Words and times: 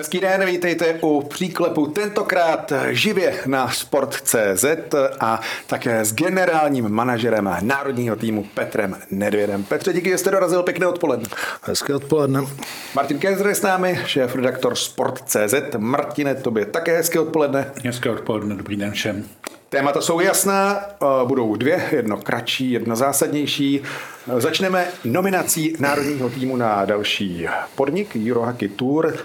Hezký 0.00 0.20
den, 0.20 0.46
vítejte 0.46 0.98
u 1.02 1.22
příklepu 1.22 1.86
tentokrát 1.86 2.72
živě 2.90 3.34
na 3.46 3.70
Sport.cz 3.70 4.64
a 5.20 5.40
také 5.66 6.04
s 6.04 6.14
generálním 6.14 6.88
manažerem 6.88 7.56
národního 7.60 8.16
týmu 8.16 8.44
Petrem 8.54 8.96
Nedvědem. 9.10 9.64
Petře, 9.64 9.92
díky, 9.92 10.10
že 10.10 10.18
jste 10.18 10.30
dorazil, 10.30 10.62
pěkné 10.62 10.86
odpoledne. 10.86 11.28
Hezké 11.62 11.94
odpoledne. 11.94 12.40
Martin 12.94 13.18
Kézer 13.18 13.46
je 13.46 13.54
s 13.54 13.62
námi, 13.62 14.00
šéf 14.06 14.34
redaktor 14.34 14.74
Sport.cz. 14.74 15.54
Martine, 15.78 16.34
tobě 16.34 16.66
také 16.66 16.96
hezké 16.96 17.20
odpoledne. 17.20 17.70
Hezké 17.84 18.10
odpoledne, 18.10 18.54
dobrý 18.54 18.76
den 18.76 18.92
všem. 18.92 19.24
Témata 19.68 20.00
jsou 20.00 20.20
jasná, 20.20 20.80
budou 21.24 21.56
dvě, 21.56 21.88
jedno 21.92 22.16
kratší, 22.16 22.70
jedno 22.70 22.96
zásadnější. 22.96 23.82
Začneme 24.38 24.86
nominací 25.04 25.76
národního 25.78 26.30
týmu 26.30 26.56
na 26.56 26.84
další 26.84 27.46
podnik 27.74 28.16
Eurohockey 28.28 28.68
Tour. 28.68 29.16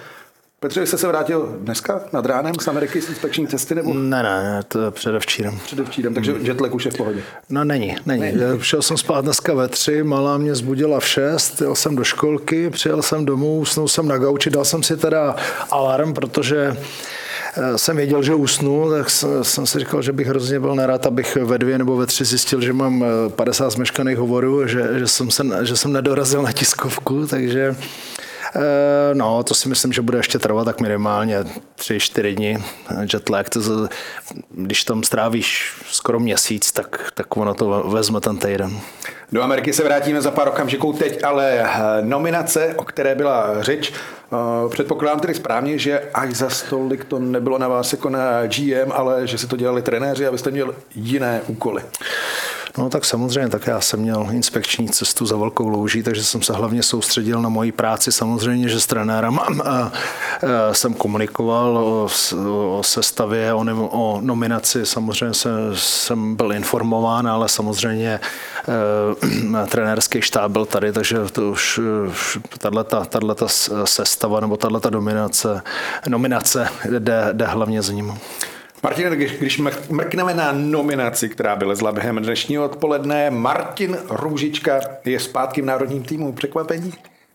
Petře, 0.65 0.85
jste 0.85 0.97
se 0.97 1.07
vrátil 1.07 1.55
dneska 1.59 2.01
nad 2.13 2.25
ránem 2.25 2.55
z 2.59 2.67
Ameriky 2.67 3.01
z 3.01 3.09
inspekční 3.09 3.47
cesty? 3.47 3.75
Nebo? 3.75 3.93
Ne, 3.93 4.23
ne, 4.23 4.61
to 4.67 4.81
je 4.81 4.91
předevčírem. 4.91 5.59
Předevčírem, 5.63 6.13
takže 6.13 6.31
hmm. 6.31 6.45
jetlag 6.45 6.75
už 6.75 6.85
je 6.85 6.91
v 6.91 6.97
pohodě. 6.97 7.21
No 7.49 7.63
není, 7.63 7.95
není. 8.05 8.21
není. 8.21 8.37
Šel 8.61 8.81
jsem 8.81 8.97
spát 8.97 9.21
dneska 9.21 9.53
ve 9.53 9.67
tři, 9.67 10.03
malá 10.03 10.37
mě 10.37 10.55
zbudila 10.55 10.99
v 10.99 11.07
šest, 11.07 11.61
jel 11.61 11.75
jsem 11.75 11.95
do 11.95 12.03
školky, 12.03 12.69
přijel 12.69 13.01
jsem 13.01 13.25
domů, 13.25 13.59
usnul 13.59 13.87
jsem 13.87 14.07
na 14.07 14.17
gauči, 14.17 14.49
dal 14.49 14.65
jsem 14.65 14.83
si 14.83 14.97
teda 14.97 15.35
alarm, 15.71 16.13
protože 16.13 16.77
eh, 17.57 17.77
jsem 17.77 17.97
věděl, 17.97 18.23
že 18.23 18.35
usnu, 18.35 18.91
tak 18.91 19.09
jsem 19.41 19.65
si 19.65 19.79
říkal, 19.79 20.01
že 20.01 20.13
bych 20.13 20.27
hrozně 20.27 20.59
byl 20.59 20.75
nerad, 20.75 21.05
abych 21.05 21.35
ve 21.35 21.57
dvě 21.57 21.77
nebo 21.77 21.97
ve 21.97 22.05
tři 22.05 22.25
zjistil, 22.25 22.61
že 22.61 22.73
mám 22.73 23.05
50 23.29 23.67
eh, 23.67 23.69
zmeškaných 23.69 24.17
hovorů, 24.17 24.67
že, 24.67 24.89
že, 24.99 25.07
jsem 25.07 25.31
se, 25.31 25.43
že 25.61 25.77
jsem 25.77 25.93
nedorazil 25.93 26.41
na 26.41 26.51
tiskovku, 26.51 27.27
takže 27.27 27.75
Eh, 27.75 28.14
no, 29.13 29.43
to 29.43 29.53
si 29.53 29.69
myslím, 29.69 29.93
že 29.93 30.01
bude 30.01 30.17
ještě 30.17 30.39
trvat 30.39 30.65
tak 30.65 30.81
minimálně 30.81 31.39
3-4 31.77 32.35
dny. 32.35 32.63
Jetlag, 33.13 33.49
to, 33.49 33.59
když 34.49 34.83
tam 34.83 35.03
strávíš 35.03 35.73
skoro 35.91 36.19
měsíc, 36.19 36.71
tak, 36.71 37.11
tak 37.13 37.37
ono 37.37 37.53
to 37.53 37.83
vezme 37.87 38.21
ten 38.21 38.37
týden. 38.37 38.79
Do 39.31 39.41
Ameriky 39.41 39.73
se 39.73 39.83
vrátíme 39.83 40.21
za 40.21 40.31
pár 40.31 40.47
okamžiků 40.47 40.93
teď, 40.93 41.23
ale 41.23 41.59
eh, 41.59 41.71
nominace, 42.01 42.73
o 42.77 42.83
které 42.83 43.15
byla 43.15 43.63
řeč, 43.63 43.93
eh, 43.93 44.69
předpokládám 44.69 45.19
tedy 45.19 45.33
správně, 45.33 45.77
že 45.77 46.01
až 46.13 46.33
za 46.33 46.49
stolik 46.49 47.05
to 47.05 47.19
nebylo 47.19 47.57
na 47.57 47.67
vás 47.67 47.91
jako 47.91 48.09
na 48.09 48.45
GM, 48.45 48.91
ale 48.91 49.27
že 49.27 49.37
si 49.37 49.47
to 49.47 49.57
dělali 49.57 49.81
trenéři, 49.81 50.27
abyste 50.27 50.51
měl 50.51 50.75
jiné 50.95 51.41
úkoly. 51.47 51.83
No 52.77 52.89
tak 52.89 53.05
samozřejmě, 53.05 53.49
tak 53.49 53.67
já 53.67 53.81
jsem 53.81 53.99
měl 53.99 54.27
inspekční 54.31 54.89
cestu 54.89 55.25
za 55.25 55.37
velkou 55.37 55.67
louží, 55.67 56.03
takže 56.03 56.23
jsem 56.23 56.41
se 56.41 56.53
hlavně 56.53 56.83
soustředil 56.83 57.41
na 57.41 57.49
moji 57.49 57.71
práci. 57.71 58.11
Samozřejmě, 58.11 58.69
že 58.69 58.79
s 58.79 58.85
trenérem 58.87 59.39
jsem 60.71 60.93
komunikoval 60.93 61.77
o, 61.77 62.07
o 62.77 62.83
sestavě, 62.83 63.53
o, 63.53 63.87
o 63.91 64.21
nominaci, 64.21 64.85
samozřejmě 64.85 65.33
jsem, 65.33 65.51
jsem 65.73 66.35
byl 66.35 66.53
informován, 66.53 67.27
ale 67.27 67.49
samozřejmě 67.49 68.19
eh, 68.67 69.67
trenérský 69.69 70.21
štáb 70.21 70.51
byl 70.51 70.65
tady, 70.65 70.93
takže 70.93 71.17
to 71.31 71.51
už 71.51 71.79
tato 72.57 73.47
sestava 73.85 74.39
nebo 74.39 74.57
tato 74.57 74.89
dominace, 74.89 75.61
nominace 76.07 76.67
jde, 76.99 77.29
jde 77.33 77.45
hlavně 77.45 77.81
z 77.81 77.89
ním. 77.89 78.19
Martin, 78.85 79.09
když 79.09 79.61
mrkneme 79.89 80.33
na 80.33 80.51
nominaci, 80.51 81.29
která 81.29 81.55
byla 81.55 81.75
zla 81.75 81.91
během 81.91 82.17
dnešního 82.17 82.65
odpoledne, 82.65 83.29
Martin 83.29 83.97
Růžička 84.09 84.79
je 85.05 85.19
zpátky 85.19 85.61
v 85.61 85.65
národním 85.65 86.03
týmu. 86.03 86.33
Překvapení? 86.33 86.93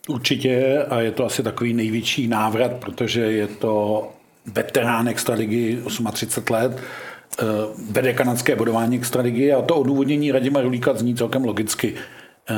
Určitě 0.09 0.85
a 0.91 1.01
je 1.01 1.11
to 1.11 1.27
asi 1.27 1.43
takový 1.43 1.73
největší 1.73 2.29
návrat, 2.29 2.73
protože 2.73 3.21
je 3.21 3.47
to 3.47 4.09
veterán 4.47 5.09
extraligy 5.09 5.79
38 6.13 6.55
let, 6.55 6.79
eh, 6.79 7.45
vede 7.91 8.13
kanadské 8.13 8.57
bodování 8.57 8.97
extraligy 8.97 9.53
a 9.53 9.63
to 9.63 9.77
odůvodnění 9.77 10.33
Radima 10.33 10.61
Rulíka 10.61 10.95
zní 10.95 11.15
celkem 11.15 11.45
logicky. 11.45 11.95
Eh, 12.51 12.55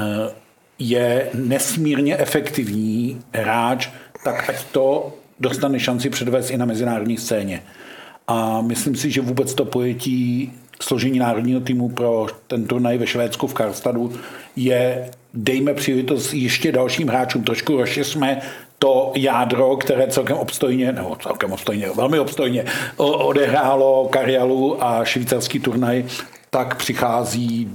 je 0.78 1.28
nesmírně 1.34 2.16
efektivní 2.16 3.22
hráč, 3.32 3.88
tak 4.24 4.48
ať 4.48 4.64
to 4.64 5.14
dostane 5.40 5.80
šanci 5.80 6.10
předvést 6.10 6.50
i 6.50 6.58
na 6.58 6.64
mezinárodní 6.64 7.16
scéně. 7.16 7.62
A 8.28 8.60
myslím 8.60 8.96
si, 8.96 9.10
že 9.10 9.20
vůbec 9.20 9.54
to 9.54 9.64
pojetí 9.64 10.52
složení 10.82 11.18
národního 11.18 11.60
týmu 11.60 11.88
pro 11.88 12.26
ten 12.46 12.66
turnaj 12.66 12.98
ve 12.98 13.06
Švédsku 13.06 13.46
v 13.46 13.54
Karstadu 13.54 14.12
je 14.56 15.10
dejme 15.34 15.74
příležitost 15.74 16.32
ještě 16.32 16.72
dalším 16.72 17.08
hráčům, 17.08 17.44
trošku 17.44 17.76
rozšiřme 17.76 18.40
to 18.78 19.12
jádro, 19.16 19.76
které 19.76 20.06
celkem 20.06 20.36
obstojně, 20.36 20.92
nebo 20.92 21.16
celkem 21.16 21.52
obstojně, 21.52 21.88
velmi 21.96 22.18
obstojně 22.18 22.64
odehrálo 22.96 24.08
Karialu 24.08 24.84
a 24.84 25.04
švýcarský 25.04 25.60
turnaj, 25.60 26.04
tak 26.50 26.76
přichází 26.76 27.70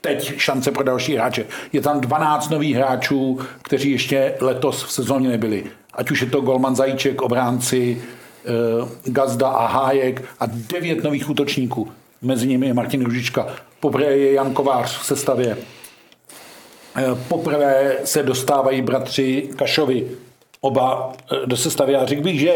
teď 0.00 0.38
šance 0.38 0.72
pro 0.72 0.84
další 0.84 1.14
hráče. 1.16 1.44
Je 1.72 1.80
tam 1.80 2.00
12 2.00 2.48
nových 2.48 2.76
hráčů, 2.76 3.38
kteří 3.62 3.90
ještě 3.90 4.34
letos 4.40 4.84
v 4.84 4.92
sezóně 4.92 5.28
nebyli. 5.28 5.64
Ať 5.94 6.10
už 6.10 6.20
je 6.20 6.30
to 6.30 6.40
Golman 6.40 6.76
Zajíček, 6.76 7.22
obránci, 7.22 8.02
Gazda 9.04 9.48
a 9.48 9.66
Hájek 9.66 10.24
a 10.40 10.46
devět 10.46 11.04
nových 11.04 11.30
útočníků. 11.30 11.88
Mezi 12.22 12.46
nimi 12.46 12.66
je 12.66 12.74
Martin 12.74 13.04
Ružička. 13.04 13.46
Poprvé 13.80 14.04
je 14.04 14.32
Jan 14.32 14.54
Kovář 14.54 14.98
v 14.98 15.06
sestavě. 15.06 15.56
Eh, 16.96 17.04
poprvé 17.28 17.96
se 18.04 18.22
dostávají 18.22 18.82
bratři 18.82 19.48
Kašovi 19.56 20.06
oba 20.60 21.12
eh, 21.32 21.46
do 21.46 21.56
sestavy. 21.56 21.92
Já 21.92 22.06
řekl 22.06 22.22
bych, 22.22 22.40
že 22.40 22.54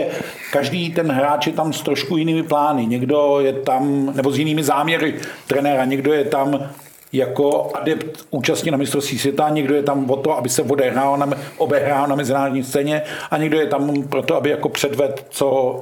každý 0.52 0.92
ten 0.92 1.12
hráč 1.12 1.46
je 1.46 1.52
tam 1.52 1.72
s 1.72 1.82
trošku 1.82 2.16
jinými 2.16 2.42
plány. 2.42 2.86
Někdo 2.86 3.40
je 3.40 3.52
tam, 3.52 4.12
nebo 4.16 4.30
s 4.30 4.38
jinými 4.38 4.64
záměry 4.64 5.14
trenéra, 5.46 5.84
někdo 5.84 6.12
je 6.12 6.24
tam 6.24 6.70
jako 7.12 7.70
adept 7.74 8.26
účastní 8.30 8.70
na 8.70 8.76
mistrovství 8.76 9.18
světa, 9.18 9.48
někdo 9.48 9.74
je 9.74 9.82
tam 9.82 10.10
o 10.10 10.16
to, 10.16 10.36
aby 10.36 10.48
se 10.48 10.62
odehrál 10.62 11.16
na, 11.16 11.30
obehrál 11.58 12.06
na 12.06 12.16
mezinárodní 12.16 12.64
scéně 12.64 13.02
a 13.30 13.36
někdo 13.36 13.60
je 13.60 13.66
tam 13.66 14.02
proto, 14.02 14.36
aby 14.36 14.50
jako 14.50 14.68
předved, 14.68 15.26
co, 15.30 15.78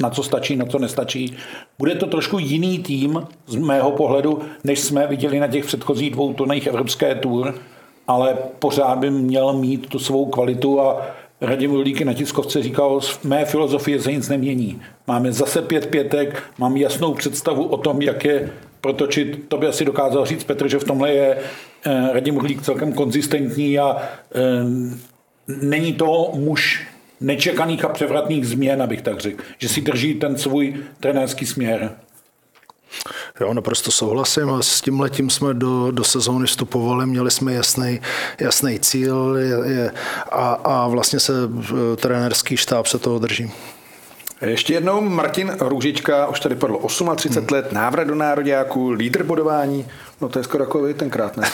na 0.00 0.10
co 0.10 0.22
stačí, 0.22 0.56
na 0.56 0.66
co 0.66 0.78
nestačí. 0.78 1.36
Bude 1.78 1.94
to 1.94 2.06
trošku 2.06 2.38
jiný 2.38 2.78
tým 2.78 3.26
z 3.46 3.56
mého 3.56 3.90
pohledu, 3.90 4.42
než 4.64 4.80
jsme 4.80 5.06
viděli 5.06 5.40
na 5.40 5.48
těch 5.48 5.64
předchozích 5.64 6.10
dvou 6.10 6.32
turnajích 6.32 6.66
Evropské 6.66 7.14
tour, 7.14 7.54
ale 8.08 8.36
pořád 8.58 8.98
by 8.98 9.10
měl 9.10 9.52
mít 9.52 9.88
tu 9.88 9.98
svou 9.98 10.26
kvalitu 10.26 10.80
a 10.80 11.06
Radim 11.40 11.72
Rulíky 11.72 12.04
na 12.04 12.12
tiskovce 12.12 12.62
říkal, 12.62 13.00
mé 13.24 13.44
filozofie 13.44 14.00
se 14.00 14.12
nic 14.12 14.28
nemění. 14.28 14.82
Máme 15.06 15.32
zase 15.32 15.62
pět 15.62 15.86
pětek, 15.86 16.42
mám 16.58 16.76
jasnou 16.76 17.14
představu 17.14 17.64
o 17.64 17.76
tom, 17.76 18.02
jak 18.02 18.24
je 18.24 18.50
protočit. 18.82 19.48
To 19.48 19.58
by 19.58 19.66
asi 19.66 19.84
dokázal 19.84 20.26
říct 20.26 20.44
Petr, 20.44 20.68
že 20.68 20.78
v 20.78 20.84
tomhle 20.84 21.10
je 21.10 21.38
eh, 21.86 22.12
Radim 22.12 22.36
Hlík 22.36 22.62
celkem 22.62 22.92
konzistentní 22.92 23.78
a 23.78 23.96
eh, 23.96 24.40
není 25.48 25.92
to 25.92 26.30
muž 26.34 26.86
nečekaných 27.20 27.84
a 27.84 27.88
převratných 27.88 28.46
změn, 28.46 28.82
abych 28.82 29.02
tak 29.02 29.20
řekl. 29.20 29.44
Že 29.58 29.68
si 29.68 29.80
drží 29.80 30.14
ten 30.14 30.38
svůj 30.38 30.76
trenérský 31.00 31.46
směr. 31.46 31.96
Jo, 33.40 33.54
naprosto 33.54 33.90
souhlasím 33.90 34.50
a 34.50 34.62
s 34.62 34.80
tím 34.80 35.00
letím 35.00 35.30
jsme 35.30 35.54
do, 35.54 35.90
do 35.90 36.04
sezóny 36.04 36.46
vstupovali, 36.46 37.06
měli 37.06 37.30
jsme 37.30 37.52
jasný, 37.52 38.00
jasný 38.40 38.80
cíl 38.80 39.36
je, 39.36 39.72
je, 39.72 39.90
a, 40.32 40.52
a 40.52 40.88
vlastně 40.88 41.20
se 41.20 41.32
eh, 41.32 41.96
trenérský 41.96 42.56
štáb 42.56 42.86
se 42.86 42.98
toho 42.98 43.18
drží. 43.18 43.50
Ještě 44.42 44.74
jednou 44.74 45.00
Martin 45.00 45.56
Růžička, 45.60 46.26
už 46.26 46.40
tady 46.40 46.54
padlo 46.54 46.88
38 47.16 47.40
hmm. 47.40 47.46
let, 47.52 47.72
návrat 47.72 48.04
do 48.04 48.14
nároďáků, 48.14 48.90
lídr 48.90 49.22
bodování, 49.22 49.88
no 50.20 50.28
to 50.28 50.38
je 50.38 50.42
skoro 50.42 50.64
jako 50.64 50.92
tenkrát, 50.94 51.36
ne? 51.36 51.48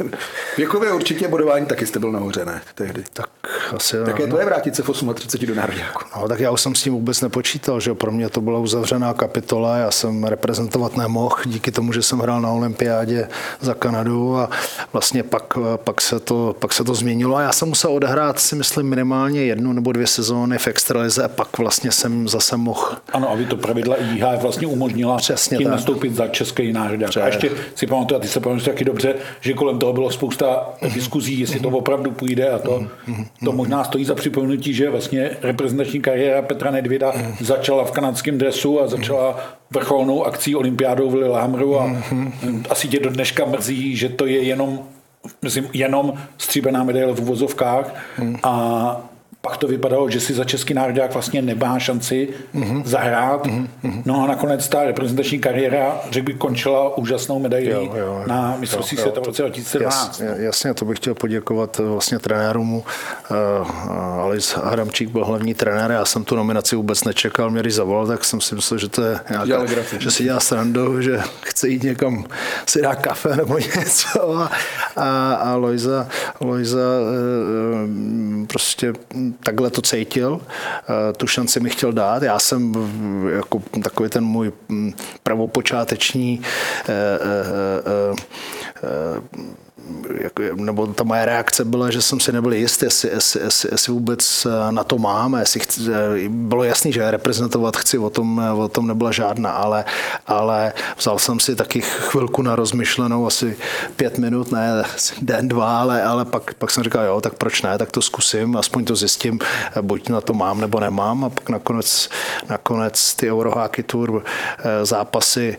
Věkově 0.56 0.92
určitě 0.92 1.28
bodování 1.28 1.66
taky 1.66 1.86
jste 1.86 1.98
byl 1.98 2.12
nahoře, 2.12 2.44
ne? 2.44 2.62
Tehdy. 2.74 3.04
Tak 3.12 3.28
asi... 3.72 3.96
Tak 4.04 4.18
je 4.18 4.26
to 4.26 4.38
je 4.38 4.44
vrátit 4.44 4.76
se 4.76 4.82
v 4.82 4.90
38 5.14 5.46
do 5.46 5.54
národňáku. 5.54 6.02
No, 6.16 6.28
tak 6.28 6.40
já 6.40 6.50
už 6.50 6.60
jsem 6.60 6.74
s 6.74 6.82
tím 6.82 6.92
vůbec 6.92 7.20
nepočítal, 7.20 7.80
že 7.80 7.94
pro 7.94 8.12
mě 8.12 8.28
to 8.28 8.40
byla 8.40 8.58
uzavřená 8.58 9.14
kapitola, 9.14 9.76
já 9.76 9.90
jsem 9.90 10.24
reprezentovat 10.24 10.96
nemohl, 10.96 11.36
díky 11.46 11.70
tomu, 11.70 11.92
že 11.92 12.02
jsem 12.02 12.18
hrál 12.18 12.40
na 12.40 12.50
olympiádě 12.50 13.28
za 13.60 13.74
Kanadu 13.74 14.36
a 14.36 14.50
vlastně 14.92 15.22
pak, 15.22 15.58
pak, 15.76 16.00
se 16.00 16.20
to, 16.20 16.56
pak 16.58 16.72
se 16.72 16.84
to 16.84 16.94
změnilo 16.94 17.36
a 17.36 17.42
já 17.42 17.52
jsem 17.52 17.68
musel 17.68 17.92
odehrát 17.92 18.40
si 18.40 18.56
myslím 18.56 18.88
minimálně 18.88 19.44
jednu 19.44 19.72
nebo 19.72 19.92
dvě 19.92 20.06
sezóny 20.06 20.58
v 20.58 20.68
extralize 20.68 21.24
a 21.24 21.28
pak 21.28 21.58
vlastně 21.58 21.92
jsem 21.92 22.28
zase 22.28 22.56
mohl. 22.56 22.96
Ano, 23.12 23.30
a 23.30 23.34
vy 23.34 23.46
to 23.46 23.56
pravidla 23.56 23.96
IHF 23.96 24.42
vlastně 24.42 24.66
umožnila 24.66 25.16
Přesně 25.16 25.58
tím 25.58 25.66
tak. 25.66 25.72
nastoupit 25.72 26.14
za 26.14 26.28
český 26.28 26.72
národák. 26.72 27.16
A 27.16 27.26
ještě 27.26 27.50
si 27.74 27.86
pamatuju, 27.86 28.18
a 28.18 28.20
ty 28.20 28.28
se 28.28 28.40
pamatuješ 28.40 28.64
taky 28.64 28.84
dobře, 28.84 29.14
že 29.40 29.52
kolem 29.52 29.78
toho 29.78 29.92
bylo 29.92 30.10
spousta 30.10 30.68
diskuzí, 30.94 31.40
jestli 31.40 31.60
to 31.60 31.68
opravdu 31.68 32.10
půjde 32.10 32.50
a 32.50 32.58
to, 32.58 32.86
to 33.44 33.52
možná 33.54 33.84
stojí 33.84 34.04
za 34.04 34.14
připomenutí, 34.14 34.74
že 34.74 34.90
vlastně 34.90 35.30
reprezentační 35.42 36.00
kariéra 36.00 36.42
Petra 36.42 36.70
Nedvěda 36.70 37.12
začala 37.40 37.84
v 37.84 37.90
kanadském 37.90 38.38
dresu 38.38 38.80
a 38.80 38.86
začala 38.86 39.36
vrcholnou 39.70 40.24
akcí 40.24 40.56
olympiádou 40.56 41.10
v 41.10 41.14
Lillehammeru 41.14 41.80
a 41.80 41.96
asi 42.70 42.88
tě 42.88 43.00
do 43.00 43.10
dneška 43.10 43.44
mrzí, 43.44 43.96
že 43.96 44.08
to 44.08 44.26
je 44.26 44.42
jenom 44.42 44.78
myslím, 45.42 45.68
jenom 45.72 46.12
stříbená 46.38 46.84
medaile 46.84 47.12
v 47.12 47.20
uvozovkách. 47.20 47.94
A 48.42 49.13
pak 49.44 49.56
to 49.56 49.66
vypadalo, 49.66 50.10
že 50.10 50.20
si 50.20 50.34
za 50.34 50.44
český 50.44 50.74
národák 50.74 51.12
vlastně 51.12 51.42
nemá 51.42 51.78
šanci 51.78 52.28
mm-hmm. 52.54 52.82
zahrát. 52.84 53.46
Mm-hmm. 53.46 54.02
No 54.04 54.24
a 54.24 54.26
nakonec 54.26 54.68
ta 54.68 54.84
reprezentační 54.84 55.38
kariéra, 55.38 56.00
řekl 56.10 56.26
bych, 56.26 56.36
končila 56.36 56.96
úžasnou 56.96 57.38
medailí 57.38 57.70
jo, 57.70 57.92
jo, 57.96 58.06
jo, 58.06 58.24
na 58.26 58.56
mistrovství 58.58 58.96
světa 58.96 59.20
v 59.20 59.24
roce 59.24 59.42
2017. 59.42 60.20
Jas, 60.20 60.38
jasně, 60.38 60.74
to 60.74 60.84
bych 60.84 60.98
chtěl 60.98 61.14
poděkovat 61.14 61.78
vlastně 61.78 62.18
trenérům. 62.18 62.74
Uh, 62.74 62.82
Alois 64.20 64.56
Adamčík 64.56 65.08
byl 65.08 65.24
hlavní 65.24 65.54
trenér, 65.54 65.90
já 65.90 66.04
jsem 66.04 66.24
tu 66.24 66.36
nominaci 66.36 66.76
vůbec 66.76 67.04
nečekal, 67.04 67.50
mě 67.50 67.60
když 67.60 67.74
zavolal, 67.74 68.06
tak 68.06 68.24
jsem 68.24 68.40
si 68.40 68.54
myslel, 68.54 68.78
že 68.78 68.88
to 68.88 69.02
je 69.02 69.20
nějaká, 69.30 69.66
že 69.98 70.10
si 70.10 70.24
dělá 70.24 70.40
srandu, 70.40 71.02
že 71.02 71.20
chce 71.42 71.68
jít 71.68 71.82
někam 71.82 72.24
si 72.66 72.82
dát 72.82 72.94
kafe 72.94 73.36
nebo 73.36 73.58
něco. 73.76 74.36
A, 74.36 74.50
a, 74.96 75.34
a 75.34 75.56
Lojza, 75.56 76.08
Lojza 76.40 76.78
uh, 76.78 78.46
prostě 78.46 78.92
takhle 79.42 79.70
to 79.70 79.82
cítil, 79.82 80.40
eh, 80.40 81.12
tu 81.12 81.26
šanci 81.26 81.60
mi 81.60 81.70
chtěl 81.70 81.92
dát. 81.92 82.22
Já 82.22 82.38
jsem 82.38 82.74
jako 83.34 83.62
takový 83.82 84.10
ten 84.10 84.24
můj 84.24 84.52
mm, 84.68 84.92
pravopočáteční 85.22 86.40
eh, 86.88 87.18
eh, 88.82 89.44
jako, 90.20 90.42
nebo 90.54 90.86
ta 90.86 91.04
moje 91.04 91.24
reakce 91.24 91.64
byla, 91.64 91.90
že 91.90 92.02
jsem 92.02 92.20
si 92.20 92.32
nebyl 92.32 92.52
jist, 92.52 92.82
jestli, 92.82 93.10
jestli, 93.10 93.40
jestli, 93.40 93.68
jestli 93.72 93.92
vůbec 93.92 94.46
eh, 94.46 94.72
na 94.72 94.84
to 94.84 94.98
mám, 94.98 95.34
jestli 95.34 95.60
chci, 95.60 95.80
eh, 95.92 96.28
bylo 96.28 96.64
jasný, 96.64 96.92
že 96.92 97.10
reprezentovat 97.10 97.76
chci, 97.76 97.98
o 97.98 98.10
tom, 98.10 98.42
eh, 98.44 98.52
o 98.52 98.68
tom 98.68 98.86
nebyla 98.86 99.12
žádná, 99.12 99.50
ale, 99.50 99.84
ale 100.26 100.72
vzal 100.96 101.18
jsem 101.18 101.40
si 101.40 101.56
taky 101.56 101.80
chvilku 101.80 102.42
na 102.42 102.56
rozmyšlenou, 102.56 103.26
asi 103.26 103.56
pět 103.96 104.18
minut, 104.18 104.52
ne 104.52 104.84
den, 105.22 105.48
dva, 105.48 105.80
ale, 105.80 106.02
ale 106.02 106.24
pak, 106.24 106.54
pak 106.54 106.70
jsem 106.70 106.84
říkal, 106.84 107.04
jo, 107.04 107.20
tak 107.20 107.34
proč 107.34 107.62
ne, 107.62 107.78
tak 107.78 107.90
to 107.90 108.02
zkusím, 108.02 108.56
aspoň 108.56 108.84
to 108.84 108.96
zjistím, 108.96 109.38
buď 109.80 110.08
na 110.08 110.20
to 110.20 110.34
mám 110.34 110.60
nebo 110.60 110.80
nemám. 110.80 111.24
A 111.24 111.30
pak 111.30 111.48
nakonec, 111.48 112.08
nakonec 112.48 113.14
ty 113.14 113.32
Eurohockey 113.32 113.82
Tour 113.82 114.24
zápasy 114.82 115.58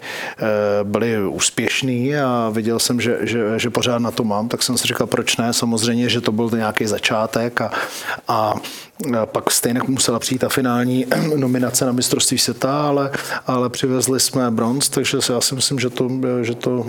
byly 0.83 1.27
úspěšný 1.27 2.17
a 2.17 2.49
viděl 2.53 2.79
jsem, 2.79 3.01
že, 3.01 3.17
že, 3.21 3.59
že 3.59 3.69
pořád 3.69 3.99
na 3.99 4.11
to 4.15 4.23
mám, 4.23 4.49
tak 4.49 4.63
jsem 4.63 4.77
si 4.77 4.87
říkal, 4.87 5.07
proč 5.07 5.37
ne, 5.37 5.53
samozřejmě, 5.53 6.09
že 6.09 6.21
to 6.21 6.31
byl 6.31 6.49
nějaký 6.55 6.85
začátek 6.85 7.61
a, 7.61 7.71
a 8.27 8.53
pak 9.25 9.51
stejně 9.51 9.81
musela 9.87 10.19
přijít 10.19 10.39
ta 10.39 10.49
finální 10.49 11.05
nominace 11.35 11.85
na 11.85 11.91
mistrovství 11.91 12.37
světa, 12.37 12.87
ale, 12.87 13.11
ale 13.47 13.69
přivezli 13.69 14.19
jsme 14.19 14.51
bronz, 14.51 14.89
takže 14.89 15.17
já 15.33 15.41
si 15.41 15.55
myslím, 15.55 15.79
že 15.79 15.89
to, 15.89 16.09
že 16.41 16.55
to 16.55 16.85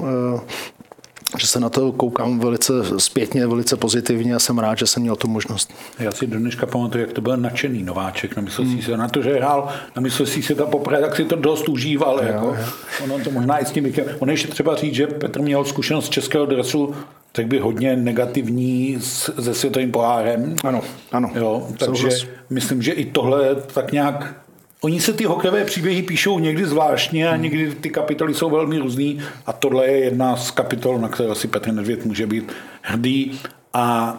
že 1.38 1.46
se 1.46 1.61
na 1.61 1.69
to 1.69 1.93
koukám 1.93 2.38
velice 2.38 2.73
zpětně, 2.99 3.46
velice 3.46 3.76
pozitivně 3.76 4.34
a 4.34 4.38
jsem 4.38 4.58
rád, 4.58 4.78
že 4.78 4.87
jsem 4.87 5.02
měl 5.02 5.17
tu 5.17 5.28
možnost. 5.28 5.73
Já 5.99 6.12
si 6.12 6.26
do 6.26 6.38
dneška 6.38 6.67
pamatuju, 6.67 7.05
jak 7.05 7.12
to 7.12 7.20
byl 7.20 7.37
nadšený 7.37 7.82
nováček 7.82 8.37
na 8.37 8.43
mistrovství 8.43 8.81
hmm. 8.81 8.99
Na 8.99 9.08
to, 9.08 9.23
že 9.23 9.34
hrál 9.34 9.69
na 9.96 10.02
mistrovství 10.02 10.43
světa 10.43 10.67
poprvé, 10.67 11.00
tak 11.00 11.17
si 11.17 11.25
to 11.25 11.37
dost 11.37 11.69
užíval. 11.69 12.20
Jo, 12.23 12.32
jako. 12.32 12.46
jo. 12.46 12.56
Ono 13.05 13.25
to 13.25 13.31
možná 13.31 13.58
i 13.58 13.67
s 13.67 13.70
tím 13.70 13.94
On 14.19 14.31
ještě 14.31 14.49
třeba 14.49 14.76
říct, 14.76 14.94
že 14.94 15.06
Petr 15.06 15.43
měl 15.43 15.64
zkušenost 15.64 16.06
z 16.06 16.11
českého 16.11 16.46
dresu 16.46 16.94
tak 17.32 17.46
by 17.46 17.58
hodně 17.58 17.96
negativní 17.96 18.99
se 19.00 19.55
světovým 19.55 19.93
pohárem. 19.93 20.56
Ano, 20.64 20.82
ano. 21.12 21.31
Jo, 21.34 21.67
takže 21.79 22.11
Souhlas. 22.11 22.26
myslím, 22.50 22.82
že 22.82 22.93
i 22.93 23.05
tohle 23.05 23.55
tak 23.55 23.93
nějak 23.93 24.45
Oni 24.81 25.00
se 25.00 25.12
ty 25.12 25.25
hokejové 25.25 25.64
příběhy 25.64 26.02
píšou 26.02 26.38
někdy 26.38 26.67
zvláštně 26.67 27.28
a 27.28 27.32
hmm. 27.32 27.43
někdy 27.43 27.75
ty 27.75 27.90
kapitoly 27.90 28.34
jsou 28.34 28.50
velmi 28.50 28.78
různý 28.78 29.20
a 29.46 29.52
tohle 29.52 29.87
je 29.87 29.99
jedna 29.99 30.37
z 30.37 30.50
kapitol, 30.50 30.99
na 30.99 31.08
které 31.08 31.34
si 31.34 31.49
Petr 31.49 31.73
Nedvěd 31.73 32.05
může 32.05 32.26
být 32.26 32.52
hrdý. 32.82 33.40
A 33.73 34.17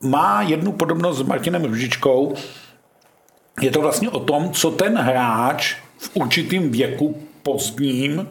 má 0.00 0.42
jednu 0.42 0.72
podobnost 0.72 1.18
s 1.18 1.22
Martinem 1.22 1.64
Ružičkou. 1.64 2.34
Je 3.60 3.70
to 3.70 3.80
vlastně 3.80 4.10
o 4.10 4.20
tom, 4.20 4.50
co 4.50 4.70
ten 4.70 4.98
hráč 4.98 5.76
v 5.98 6.10
určitém 6.14 6.70
věku 6.70 7.22
pozdním 7.42 8.28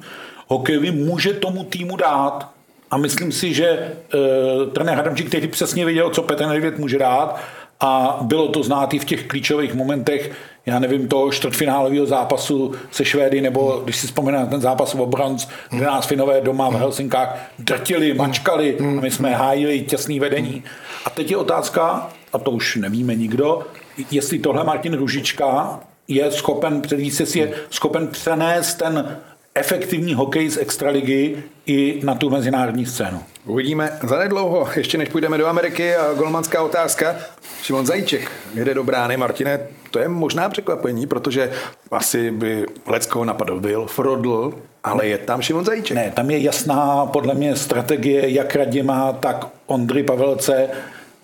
hokejovým 0.47 1.05
může 1.05 1.33
tomu 1.33 1.63
týmu 1.63 1.95
dát. 1.95 2.49
A 2.91 2.97
myslím 2.97 3.31
si, 3.31 3.53
že 3.53 3.91
uh, 4.13 4.69
trenér 4.69 4.95
Hadamčík 4.95 5.29
tehdy 5.29 5.47
přesně 5.47 5.85
věděl, 5.85 6.09
co 6.09 6.23
Petr 6.23 6.47
Nedvěd 6.47 6.79
může 6.79 6.97
dát 6.97 7.39
a 7.85 8.17
bylo 8.21 8.47
to 8.47 8.63
znát 8.63 8.93
i 8.93 8.99
v 8.99 9.05
těch 9.05 9.27
klíčových 9.27 9.73
momentech, 9.73 10.31
já 10.65 10.79
nevím, 10.79 11.07
toho 11.07 11.31
čtvrtfinálového 11.31 12.05
zápasu 12.05 12.73
se 12.91 13.05
Švédy, 13.05 13.41
nebo 13.41 13.81
když 13.83 13.95
si 13.95 14.07
vzpomínám 14.07 14.47
ten 14.47 14.61
zápas 14.61 14.95
o 14.95 15.05
bronz, 15.05 15.47
kde 15.69 15.85
nás 15.85 16.05
Finové 16.05 16.41
doma 16.41 16.69
v 16.69 16.75
Helsinkách 16.75 17.51
drtili, 17.59 18.13
mačkali 18.13 18.77
a 18.79 18.83
my 18.83 19.11
jsme 19.11 19.33
hájili 19.33 19.81
těsný 19.81 20.19
vedení. 20.19 20.63
A 21.05 21.09
teď 21.09 21.31
je 21.31 21.37
otázka, 21.37 22.09
a 22.33 22.37
to 22.37 22.51
už 22.51 22.75
nevíme 22.75 23.15
nikdo, 23.15 23.63
jestli 24.11 24.39
tohle 24.39 24.63
Martin 24.63 24.93
Ružička 24.93 25.79
je 26.07 26.31
schopen, 26.31 26.81
předvíst, 26.81 27.19
jestli 27.19 27.39
je 27.39 27.53
schopen 27.69 28.07
přenést 28.07 28.73
ten 28.73 29.17
efektivní 29.55 30.13
hokej 30.13 30.49
z 30.49 30.57
extraligy 30.57 31.43
i 31.65 32.01
na 32.03 32.15
tu 32.15 32.29
mezinárodní 32.29 32.85
scénu. 32.85 33.19
Uvidíme 33.45 33.99
zanedlouho, 34.03 34.67
ještě 34.75 34.97
než 34.97 35.09
půjdeme 35.09 35.37
do 35.37 35.47
Ameriky 35.47 35.95
a 35.95 36.13
golmanská 36.13 36.63
otázka. 36.63 37.15
Šimon 37.63 37.85
Zajíček 37.85 38.31
jede 38.53 38.73
do 38.73 38.83
brány. 38.83 39.17
Martine, 39.17 39.59
to 39.91 39.99
je 39.99 40.07
možná 40.07 40.49
překvapení, 40.49 41.07
protože 41.07 41.51
asi 41.91 42.31
by 42.31 42.65
Lecko 42.87 43.25
napadl 43.25 43.59
byl 43.59 43.85
Frodl, 43.85 44.53
ale 44.83 45.07
je 45.07 45.17
tam 45.17 45.41
Šimon 45.41 45.65
Zajíček. 45.65 45.95
Ne, 45.95 46.11
tam 46.15 46.31
je 46.31 46.39
jasná 46.39 47.05
podle 47.05 47.33
mě 47.33 47.55
strategie 47.55 48.29
jak 48.29 48.55
Radima, 48.55 49.13
tak 49.13 49.47
Ondry 49.65 50.03
Pavelce. 50.03 50.69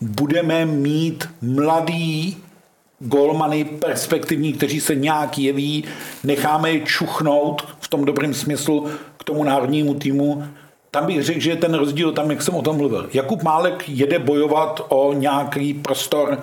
Budeme 0.01 0.65
mít 0.65 1.29
mladý 1.41 2.37
golmany 2.99 3.65
perspektivní, 3.65 4.53
kteří 4.53 4.81
se 4.81 4.95
nějak 4.95 5.37
jeví, 5.37 5.83
necháme 6.23 6.71
je 6.71 6.79
čuchnout 6.79 7.67
tom 7.91 8.05
dobrém 8.05 8.33
smyslu 8.33 8.89
k 9.17 9.23
tomu 9.23 9.43
národnímu 9.43 9.93
týmu. 9.93 10.43
Tam 10.91 11.05
bych 11.05 11.23
řekl, 11.23 11.39
že 11.39 11.49
je 11.49 11.55
ten 11.55 11.73
rozdíl 11.73 12.11
tam, 12.11 12.31
jak 12.31 12.41
jsem 12.41 12.55
o 12.55 12.61
tom 12.61 12.77
mluvil. 12.77 13.09
Jakub 13.13 13.43
Málek 13.43 13.89
jede 13.89 14.19
bojovat 14.19 14.81
o 14.89 15.13
nějaký 15.13 15.73
prostor 15.73 16.39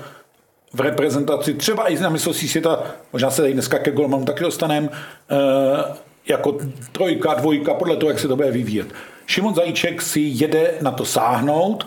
v 0.73 0.81
reprezentaci, 0.81 1.55
třeba 1.55 1.89
i 1.89 1.99
na 1.99 2.09
mistrovství 2.09 2.49
světa, 2.49 2.83
možná 3.13 3.31
se 3.31 3.43
tady 3.43 3.55
dneska 3.55 3.79
ke 3.79 3.91
golmanu 3.91 4.25
taky 4.25 4.45
dostaneme, 4.45 4.89
eh, 5.31 5.95
jako 6.29 6.59
trojka, 6.93 7.35
dvojka, 7.35 7.75
podle 7.75 7.97
toho, 7.97 8.11
jak 8.11 8.19
se 8.19 8.29
to 8.29 8.37
bude 8.37 8.51
vyvíjet. 8.51 8.89
Šimon 9.27 9.55
Zajíček 9.55 10.03
si 10.03 10.21
jede 10.21 10.75
na 10.81 10.91
to 10.91 11.05
sáhnout, 11.05 11.87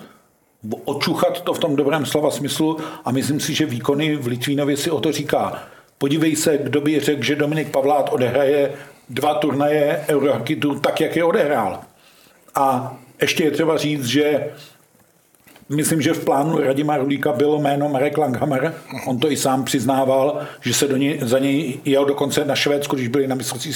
očuchat 0.85 1.41
to 1.41 1.53
v 1.53 1.59
tom 1.59 1.75
dobrém 1.75 2.05
slova 2.05 2.31
smyslu 2.31 2.77
a 3.05 3.11
myslím 3.11 3.39
si, 3.39 3.53
že 3.53 3.65
výkony 3.65 4.15
v 4.15 4.27
Litvínově 4.27 4.77
si 4.77 4.91
o 4.91 4.99
to 4.99 5.11
říká. 5.11 5.63
Podívej 5.97 6.35
se, 6.35 6.57
kdo 6.57 6.81
by 6.81 6.99
řekl, 6.99 7.23
že 7.23 7.35
Dominik 7.35 7.71
Pavlát 7.71 8.09
odehraje 8.13 8.71
dva 9.11 9.33
turnaje 9.33 10.05
Eurohockey 10.09 10.59
tak, 10.81 11.01
jak 11.01 11.15
je 11.15 11.23
odehrál. 11.23 11.79
A 12.55 12.95
ještě 13.21 13.43
je 13.43 13.51
třeba 13.51 13.77
říct, 13.77 14.05
že 14.05 14.47
myslím, 15.69 16.01
že 16.01 16.13
v 16.13 16.25
plánu 16.25 16.57
Radima 16.57 16.97
Rulíka 16.97 17.31
bylo 17.31 17.61
jméno 17.61 17.89
Marek 17.89 18.17
Langhammer. 18.17 18.73
On 19.07 19.19
to 19.19 19.31
i 19.31 19.37
sám 19.37 19.63
přiznával, 19.63 20.41
že 20.61 20.73
se 20.73 20.87
do 20.87 20.97
něj, 20.97 21.19
za 21.21 21.39
něj 21.39 21.79
jel 21.85 22.05
dokonce 22.05 22.45
na 22.45 22.55
Švédsku, 22.55 22.95
když 22.95 23.07
byli 23.07 23.27
na 23.27 23.35
mistrovství 23.35 23.73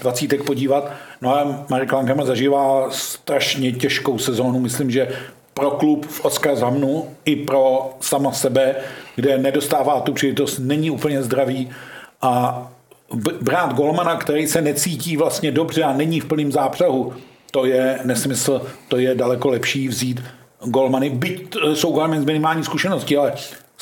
20 0.00 0.44
podívat. 0.44 0.90
No 1.20 1.36
a 1.36 1.64
Marek 1.68 1.92
Langhammer 1.92 2.26
zažívá 2.26 2.90
strašně 2.90 3.72
těžkou 3.72 4.18
sezónu. 4.18 4.60
Myslím, 4.60 4.90
že 4.90 5.08
pro 5.54 5.70
klub 5.70 6.06
v 6.06 6.24
Oskarshamnu 6.24 7.08
i 7.24 7.36
pro 7.36 7.94
sama 8.00 8.32
sebe, 8.32 8.74
kde 9.16 9.38
nedostává 9.38 10.00
tu 10.00 10.12
příležitost, 10.12 10.58
není 10.58 10.90
úplně 10.90 11.22
zdravý 11.22 11.70
a 12.22 12.72
brát 13.40 13.74
golmana, 13.74 14.16
který 14.16 14.46
se 14.46 14.62
necítí 14.62 15.16
vlastně 15.16 15.50
dobře 15.50 15.82
a 15.82 15.92
není 15.92 16.20
v 16.20 16.24
plném 16.24 16.52
zápřehu, 16.52 17.12
to 17.50 17.64
je 17.64 17.98
nesmysl, 18.04 18.62
to 18.88 18.96
je 18.96 19.14
daleko 19.14 19.48
lepší 19.48 19.88
vzít 19.88 20.22
golmany, 20.64 21.10
byť 21.10 21.56
jsou 21.74 21.92
golmany 21.92 22.20
z 22.20 22.24
minimální 22.24 22.64
zkušenosti, 22.64 23.16
ale 23.16 23.32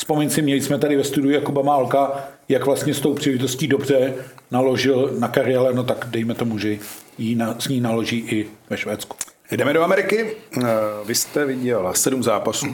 Vzpomeň 0.01 0.31
si, 0.31 0.43
měli 0.43 0.61
jsme 0.61 0.79
tady 0.79 0.97
ve 0.97 1.05
studiu 1.05 1.35
Jakuba 1.35 1.63
Málka, 1.63 2.25
jak 2.49 2.67
vlastně 2.67 2.95
s 2.95 3.01
tou 3.01 3.15
příležitostí 3.15 3.67
dobře 3.67 4.15
naložil 4.51 5.11
na 5.19 5.29
kariéle, 5.29 5.75
no 5.75 5.85
tak 5.85 6.07
dejme 6.11 6.35
tomu, 6.35 6.59
že 6.59 6.79
jí 7.19 7.35
na, 7.35 7.55
s 7.59 7.69
ní 7.69 7.81
naloží 7.81 8.19
i 8.19 8.49
ve 8.71 8.77
Švédsku. 8.77 9.17
Jdeme 9.51 9.73
do 9.73 9.83
Ameriky. 9.83 10.37
Eh, 10.59 10.63
Vy 11.05 11.15
jste 11.15 11.45
viděl 11.45 11.93
sedm 11.95 12.23
zápasů. 12.23 12.67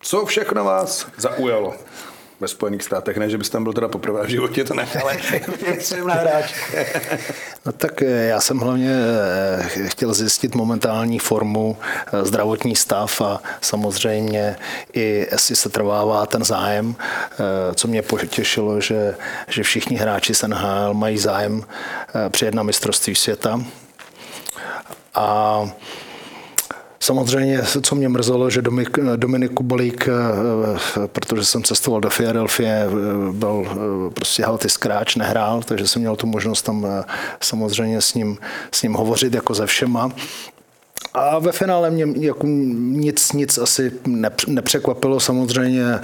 Co 0.00 0.24
všechno 0.24 0.64
vás 0.64 1.06
zaujalo? 1.18 1.74
Ve 2.40 2.48
Spojených 2.48 2.82
státech, 2.82 3.16
ne, 3.16 3.30
že 3.30 3.38
byste 3.38 3.52
tam 3.52 3.64
byl 3.64 3.72
teda 3.72 3.88
poprvé 3.88 4.26
v 4.26 4.28
životě, 4.28 4.64
to 4.64 4.74
ne, 4.74 4.88
ale 5.02 5.16
jsem 5.80 6.06
na 6.06 6.14
hráč. 6.14 6.54
No 7.66 7.72
tak 7.72 8.02
eh, 8.02 8.26
já 8.26 8.40
jsem 8.40 8.58
hlavně 8.58 8.90
eh, 8.90 9.88
chtěl 9.88 10.14
zjistit 10.14 10.54
momentální 10.54 11.18
formu, 11.18 11.76
eh, 12.12 12.24
zdravotní 12.24 12.76
stav 12.76 13.20
a 13.20 13.42
samozřejmě 13.60 14.56
i 14.92 15.26
jestli 15.30 15.56
se 15.56 15.68
trvává 15.68 16.26
ten 16.26 16.44
zájem, 16.44 16.96
co 17.74 17.88
mě 17.88 18.02
potěšilo, 18.02 18.80
že, 18.80 19.14
že 19.48 19.62
všichni 19.62 19.96
hráči 19.96 20.34
z 20.34 20.42
NHL 20.42 20.94
mají 20.94 21.18
zájem 21.18 21.64
přijet 22.28 22.54
na 22.54 22.62
mistrovství 22.62 23.14
světa. 23.14 23.60
A 25.14 25.60
Samozřejmě, 27.04 27.62
co 27.82 27.94
mě 27.94 28.08
mrzelo, 28.08 28.50
že 28.50 28.62
Dominik, 29.16 29.54
Kubalík, 29.54 30.08
protože 31.06 31.44
jsem 31.44 31.62
cestoval 31.62 32.00
do 32.00 32.08
Philadelphia, 32.10 32.70
byl 33.32 33.66
prostě 34.14 34.42
healthy 34.42 34.68
scratch, 34.68 35.16
nehrál, 35.16 35.62
takže 35.62 35.88
jsem 35.88 36.02
měl 36.02 36.16
tu 36.16 36.26
možnost 36.26 36.62
tam 36.62 36.86
samozřejmě 37.40 38.00
s 38.00 38.14
ním, 38.14 38.38
s 38.72 38.82
ním 38.82 38.94
hovořit 38.94 39.34
jako 39.34 39.54
ze 39.54 39.66
všema. 39.66 40.10
A 41.12 41.38
ve 41.38 41.52
finále 41.52 41.90
mě 41.90 42.06
jako 42.20 42.46
nic, 42.46 43.32
nic 43.32 43.58
asi 43.58 43.92
nepřekvapilo. 44.46 45.20
Samozřejmě 45.20 45.84
eh, 45.84 46.00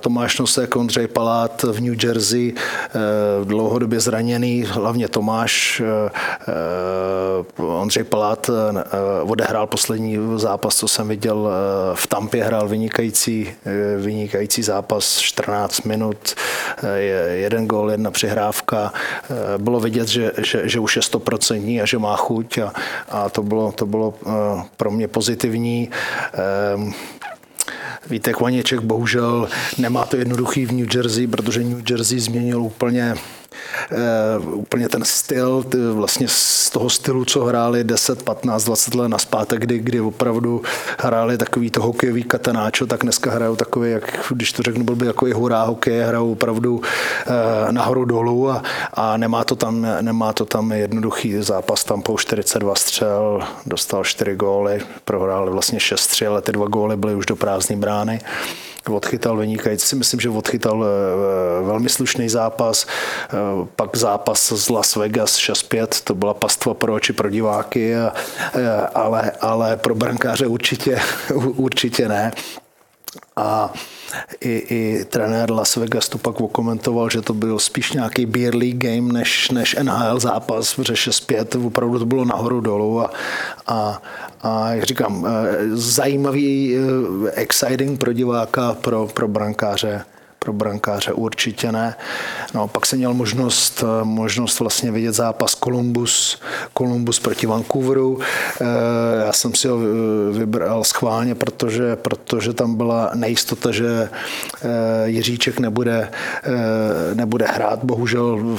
Tomáš 0.00 0.38
Nosek, 0.38 0.76
Ondřej 0.76 1.08
Palát 1.08 1.62
v 1.62 1.80
New 1.80 2.04
Jersey, 2.04 2.54
eh, 2.54 3.44
dlouhodobě 3.44 4.00
zraněný, 4.00 4.64
hlavně 4.68 5.08
Tomáš. 5.08 5.82
Eh, 5.84 7.62
Ondřej 7.62 8.04
Palát 8.04 8.50
odehrál 9.22 9.66
poslední 9.66 10.18
zápas, 10.36 10.76
co 10.76 10.88
jsem 10.88 11.08
viděl 11.08 11.50
v 11.94 12.06
Tampě, 12.06 12.44
hrál 12.44 12.68
vynikající, 12.68 13.52
vynikající 13.98 14.62
zápas, 14.62 15.18
14 15.18 15.82
minut, 15.82 16.34
jeden 17.32 17.66
gól, 17.66 17.90
jedna 17.90 18.10
přihrávka. 18.10 18.92
Bylo 19.58 19.80
vidět, 19.80 20.08
že, 20.08 20.32
že, 20.38 20.68
že 20.68 20.80
už 20.80 20.96
je 20.96 21.02
stoprocentní 21.02 21.82
a 21.82 21.86
že 21.86 21.98
má 21.98 22.16
chuť 22.16 22.58
a, 22.58 22.72
a 23.08 23.28
to 23.28 23.42
bylo, 23.42 23.72
to 23.72 23.86
bylo 23.86 24.09
Eh, 24.26 24.62
pro 24.76 24.90
mě 24.90 25.08
pozitivní. 25.08 25.90
Ehm, 26.74 26.92
Vítek 28.10 28.40
Vaněček 28.40 28.80
bohužel 28.80 29.48
nemá 29.78 30.06
to 30.06 30.16
jednoduchý 30.16 30.66
v 30.66 30.72
New 30.72 30.96
Jersey, 30.96 31.26
protože 31.26 31.64
New 31.64 31.90
Jersey 31.90 32.20
změnil 32.20 32.62
úplně 32.62 33.14
uh, 34.42 34.54
úplně 34.54 34.88
ten 34.88 35.04
styl, 35.04 35.62
ty, 35.62 35.78
vlastně 35.78 36.26
z 36.28 36.70
toho 36.70 36.90
stylu, 36.90 37.24
co 37.24 37.44
hráli 37.44 37.84
10, 37.84 38.22
15, 38.22 38.64
20 38.64 38.94
let 38.94 39.08
naspátek, 39.08 39.60
kdy, 39.60 39.78
kdy 39.78 40.00
opravdu 40.00 40.62
hráli 40.98 41.38
takový 41.38 41.70
to 41.70 41.82
hokejový 41.82 42.22
katanáčo, 42.22 42.86
tak 42.86 43.02
dneska 43.02 43.30
hrajou 43.30 43.56
takový, 43.56 43.90
jak 43.90 44.32
když 44.34 44.52
to 44.52 44.62
řeknu, 44.62 44.84
byl 44.84 44.96
by 44.96 45.06
jako 45.06 45.26
i 45.26 45.32
hurá 45.32 45.62
hokej, 45.62 46.00
hrajou 46.00 46.32
opravdu 46.32 46.76
uh, 46.76 46.82
nahoru 47.70 48.04
dolů 48.04 48.50
a, 48.50 48.62
a 48.94 49.16
nemá, 49.16 49.44
to 49.44 49.56
tam, 49.56 49.86
nemá 50.00 50.32
to 50.32 50.44
tam 50.44 50.72
jednoduchý 50.72 51.42
zápas, 51.42 51.84
tam 51.84 52.02
po 52.02 52.18
42 52.18 52.74
střel, 52.74 53.40
dostal 53.66 54.04
4 54.04 54.36
góly, 54.36 54.80
prohrál 55.04 55.50
vlastně 55.50 55.78
6-3, 55.78 56.28
ale 56.28 56.42
ty 56.42 56.52
dva 56.52 56.66
góly 56.66 56.96
byly 56.96 57.14
už 57.14 57.26
do 57.26 57.36
prázdné 57.36 57.76
brány 57.76 58.20
odchytal 58.88 59.36
vynikající. 59.36 59.96
Myslím, 59.96 60.20
že 60.20 60.28
odchytal 60.28 60.84
eh, 60.84 61.64
velmi 61.66 61.88
slušný 61.88 62.28
zápas. 62.28 62.86
Eh, 63.40 63.66
pak 63.76 63.96
zápas 63.96 64.52
z 64.52 64.68
Las 64.68 64.96
Vegas 64.96 65.36
6-5, 65.36 66.04
to 66.04 66.14
byla 66.14 66.34
pastva 66.34 66.74
pro 66.74 66.94
oči 66.94 67.12
pro 67.12 67.30
diváky, 67.30 67.94
eh, 67.94 68.10
ale, 68.94 69.32
ale 69.40 69.76
pro 69.76 69.94
brankáře 69.94 70.46
určitě, 70.46 70.98
určitě 71.34 72.08
ne. 72.08 72.32
A 73.36 73.72
i, 74.40 74.50
i 74.50 75.04
trenér 75.04 75.50
Las 75.50 75.76
Vegas 75.76 76.08
to 76.08 76.18
pak 76.18 76.40
okomentoval, 76.40 77.10
že 77.10 77.22
to 77.22 77.34
byl 77.34 77.58
spíš 77.58 77.92
nějaký 77.92 78.26
beer 78.26 78.54
league 78.54 78.78
game 78.78 79.12
než, 79.12 79.50
než 79.50 79.76
NHL 79.82 80.20
zápas, 80.20 80.74
protože 80.74 81.10
6-5, 81.10 81.66
opravdu 81.66 81.98
to 81.98 82.06
bylo 82.06 82.24
nahoru 82.24 82.60
dolů 82.60 83.00
a, 83.00 83.10
a, 83.66 84.02
a 84.42 84.70
jak 84.70 84.84
říkám, 84.84 85.26
eh, 85.26 85.56
zajímavý, 85.72 86.76
eh, 86.76 87.30
exciting 87.30 88.00
pro 88.00 88.12
diváka, 88.12 88.74
pro, 88.74 89.06
pro 89.06 89.28
brankáře 89.28 90.04
pro 90.44 90.52
brankáře 90.52 91.12
určitě 91.12 91.72
ne. 91.72 91.94
No, 92.54 92.68
pak 92.68 92.86
jsem 92.86 92.98
měl 92.98 93.14
možnost, 93.14 93.84
eh, 93.86 94.04
možnost 94.04 94.60
vlastně 94.60 94.90
vidět 94.90 95.12
zápas 95.12 95.54
Columbus, 95.64 96.40
Columbus 96.78 97.20
proti 97.20 97.46
Vancouveru. 97.46 98.20
Já 99.26 99.32
jsem 99.32 99.54
si 99.54 99.68
ho 99.68 99.78
vybral 100.32 100.84
schválně, 100.84 101.34
protože, 101.34 101.96
protože 101.96 102.52
tam 102.52 102.74
byla 102.74 103.10
nejistota, 103.14 103.70
že 103.70 104.08
Jiříček 105.04 105.60
nebude, 105.60 106.10
nebude 107.14 107.46
hrát. 107.46 107.84
Bohužel 107.84 108.56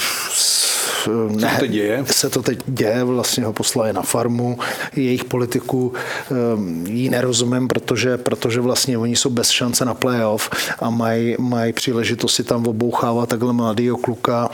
se 1.39 1.59
to 1.59 1.67
děje? 1.67 2.05
Se 2.05 2.29
to 2.29 2.41
teď 2.41 2.59
děje, 2.67 3.03
vlastně 3.03 3.45
ho 3.45 3.53
poslali 3.53 3.93
na 3.93 4.01
farmu, 4.01 4.59
jejich 4.95 5.23
politiku 5.23 5.93
ehm, 6.31 6.85
jí 6.87 7.09
nerozumím, 7.09 7.67
protože, 7.67 8.17
protože 8.17 8.61
vlastně 8.61 8.97
oni 8.97 9.15
jsou 9.15 9.29
bez 9.29 9.49
šance 9.49 9.85
na 9.85 9.93
playoff 9.93 10.49
a 10.79 10.89
mají, 10.89 11.35
mají 11.39 11.73
příležitost 11.73 12.35
si 12.35 12.43
tam 12.43 12.67
obouchávat 12.67 13.29
takhle 13.29 13.53
mladýho 13.53 13.97
kluka 13.97 14.49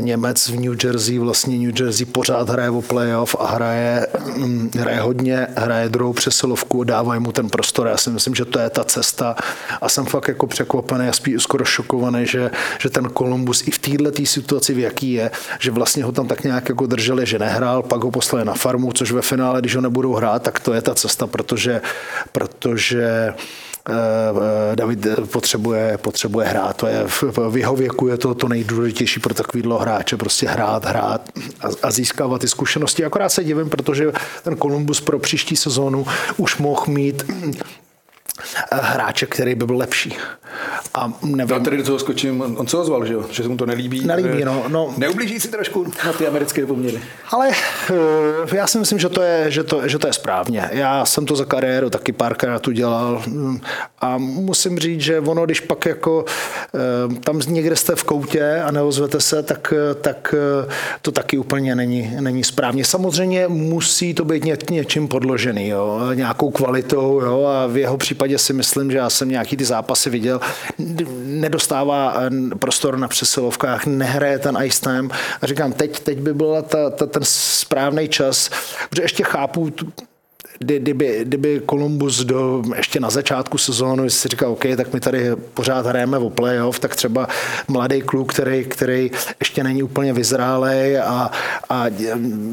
Němec 0.00 0.48
v 0.48 0.60
New 0.60 0.84
Jersey, 0.84 1.18
vlastně 1.18 1.58
New 1.58 1.80
Jersey 1.80 2.06
pořád 2.06 2.48
hraje 2.48 2.70
o 2.70 2.82
playoff 2.82 3.36
a 3.38 3.46
hraje, 3.46 4.06
mm, 4.36 4.70
hraje 4.78 5.00
hodně, 5.00 5.46
hraje 5.56 5.88
druhou 5.88 6.12
přesilovku, 6.12 6.84
dávají 6.84 7.20
mu 7.20 7.32
ten 7.32 7.48
prostor. 7.48 7.86
Já 7.86 7.96
si 7.96 8.10
myslím, 8.10 8.34
že 8.34 8.44
to 8.44 8.58
je 8.58 8.70
ta 8.70 8.84
cesta 8.84 9.36
a 9.80 9.88
jsem 9.88 10.06
fakt 10.06 10.28
jako 10.28 10.46
překvapený 10.46 11.08
a 11.08 11.12
spíš 11.12 11.42
skoro 11.42 11.64
šokovaný, 11.64 12.26
že, 12.26 12.50
že 12.78 12.90
ten 12.90 13.10
Columbus 13.18 13.68
i 13.68 13.70
v 13.70 13.78
této 13.78 14.26
situaci, 14.26 14.74
v 14.74 14.78
jaký 14.78 15.12
je, 15.12 15.30
že 15.58 15.70
vlastně 15.70 16.04
ho 16.04 16.12
tam 16.12 16.28
tak 16.28 16.44
nějak 16.44 16.68
jako 16.68 16.86
drželi, 16.86 17.26
že 17.26 17.38
nehrál, 17.38 17.82
pak 17.82 18.04
ho 18.04 18.10
poslali 18.10 18.44
na 18.44 18.54
farmu, 18.54 18.92
což 18.92 19.12
ve 19.12 19.22
finále, 19.22 19.60
když 19.60 19.76
ho 19.76 19.82
nebudou 19.82 20.14
hrát, 20.14 20.42
tak 20.42 20.60
to 20.60 20.72
je 20.72 20.82
ta 20.82 20.94
cesta, 20.94 21.26
protože, 21.26 21.80
protože 22.32 23.04
Eh, 23.04 23.36
eh, 23.36 23.63
David 24.74 25.06
potřebuje, 25.32 25.98
potřebuje 25.98 26.46
hrát. 26.46 26.76
To 26.76 26.86
je, 26.86 27.04
v 27.50 27.56
jeho 27.56 27.76
věku 27.76 28.08
je 28.08 28.16
to 28.16 28.34
to 28.34 28.48
nejdůležitější 28.48 29.20
pro 29.20 29.34
takovýhle 29.34 29.80
hráče, 29.80 30.16
prostě 30.16 30.48
hrát, 30.48 30.84
hrát 30.84 31.28
a, 31.60 31.66
a 31.82 31.90
získávat 31.90 32.40
ty 32.40 32.48
zkušenosti. 32.48 33.04
Akorát 33.04 33.28
se 33.28 33.44
divím, 33.44 33.70
protože 33.70 34.12
ten 34.42 34.56
Columbus 34.56 35.00
pro 35.00 35.18
příští 35.18 35.56
sezónu 35.56 36.06
už 36.36 36.58
mohl 36.58 36.84
mít 36.88 37.24
hráče, 38.72 39.26
který 39.26 39.54
by 39.54 39.66
byl 39.66 39.76
lepší. 39.76 40.16
A 40.94 41.12
nevím. 41.22 41.56
Já 41.56 41.62
tady 41.62 41.76
do 41.76 41.84
toho 41.84 41.98
skočím, 41.98 42.40
on 42.56 42.66
se 42.66 42.76
ozval, 42.76 43.06
že, 43.06 43.12
jo? 43.12 43.24
že 43.30 43.42
se 43.42 43.48
mu 43.48 43.56
to 43.56 43.66
nelíbí. 43.66 44.04
Nelíbí, 44.06 44.44
no. 44.44 44.64
no. 44.68 44.94
Neublíží 44.96 45.40
si 45.40 45.48
trošku 45.48 45.86
na 46.06 46.12
ty 46.12 46.26
americké 46.26 46.66
poměry. 46.66 47.00
Ale 47.30 47.50
eh, 47.50 48.56
já 48.56 48.66
si 48.66 48.78
myslím, 48.78 48.98
že 48.98 49.08
to, 49.08 49.22
je, 49.22 49.50
že, 49.50 49.64
to, 49.64 49.88
že 49.88 49.98
to 49.98 50.06
je 50.06 50.12
správně. 50.12 50.68
Já 50.72 51.04
jsem 51.04 51.26
to 51.26 51.36
za 51.36 51.44
kariéru 51.44 51.90
taky 51.90 52.12
párkrát 52.12 52.68
udělal 52.68 53.22
hm, 53.26 53.60
a 54.00 54.18
musím 54.18 54.78
říct, 54.78 55.00
že 55.00 55.20
ono, 55.20 55.44
když 55.44 55.60
pak 55.60 55.86
jako 55.86 56.24
eh, 56.74 57.20
tam 57.20 57.40
někde 57.46 57.76
jste 57.76 57.96
v 57.96 58.04
koutě 58.04 58.62
a 58.66 58.70
neozvete 58.70 59.20
se, 59.20 59.42
tak, 59.42 59.74
tak 60.00 60.34
eh, 60.38 60.72
to 61.02 61.12
taky 61.12 61.38
úplně 61.38 61.74
není, 61.74 62.16
není 62.20 62.44
správně. 62.44 62.84
Samozřejmě 62.84 63.48
musí 63.48 64.14
to 64.14 64.24
být 64.24 64.44
ně, 64.44 64.56
něčím 64.70 65.08
podložený, 65.08 65.68
jo? 65.68 66.00
nějakou 66.14 66.50
kvalitou 66.50 67.20
jo? 67.20 67.44
a 67.44 67.66
v 67.66 67.76
jeho 67.76 67.96
případě 67.96 68.38
si 68.44 68.52
myslím, 68.52 68.90
že 68.90 68.98
já 68.98 69.10
jsem 69.10 69.28
nějaký 69.28 69.56
ty 69.56 69.64
zápasy 69.64 70.10
viděl, 70.10 70.40
nedostává 71.24 72.14
eh, 72.16 72.56
prostor 72.56 72.98
na 72.98 73.08
přesilovkách, 73.08 73.86
nehraje 73.86 74.38
ten 74.38 74.58
ice 74.62 74.80
time. 74.80 75.10
A 75.42 75.46
říkám, 75.46 75.72
teď, 75.72 76.00
teď 76.00 76.18
by 76.18 76.34
byl 76.34 76.62
ta, 76.62 76.90
ta, 76.90 77.06
ten 77.06 77.22
správný 77.24 78.08
čas, 78.08 78.50
protože 78.88 79.02
ještě 79.02 79.24
chápu 79.24 79.70
kdyby, 80.58 81.20
kdyby 81.24 81.62
Columbus 81.70 82.24
do, 82.24 82.62
ještě 82.76 83.00
na 83.00 83.10
začátku 83.10 83.58
sezónu 83.58 84.10
si 84.10 84.28
říkal, 84.28 84.52
OK, 84.52 84.64
tak 84.76 84.92
my 84.92 85.00
tady 85.00 85.30
pořád 85.54 85.86
hrajeme 85.86 86.18
o 86.18 86.30
playoff, 86.30 86.78
tak 86.78 86.96
třeba 86.96 87.28
mladý 87.68 88.02
kluk, 88.02 88.32
který, 88.32 88.64
který 88.64 89.10
ještě 89.40 89.64
není 89.64 89.82
úplně 89.82 90.12
vyzrálej 90.12 90.98
a, 90.98 91.30
a 91.68 91.84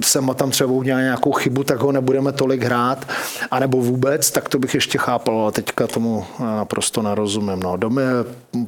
se 0.04 0.20
tam 0.36 0.52
třeba 0.52 0.72
udělal 0.72 1.02
nějakou 1.02 1.32
chybu, 1.32 1.64
tak 1.64 1.80
ho 1.80 1.92
nebudeme 1.92 2.32
tolik 2.32 2.64
hrát, 2.64 3.08
anebo 3.52 3.82
vůbec, 3.82 4.32
tak 4.32 4.50
to 4.50 4.60
bych 4.60 4.74
ještě 4.74 4.98
chápal, 4.98 5.40
ale 5.40 5.52
teďka 5.52 5.88
tomu 5.88 6.26
naprosto 6.40 7.02
nerozumím. 7.02 7.60
No, 7.60 7.78
domy, 7.78 8.02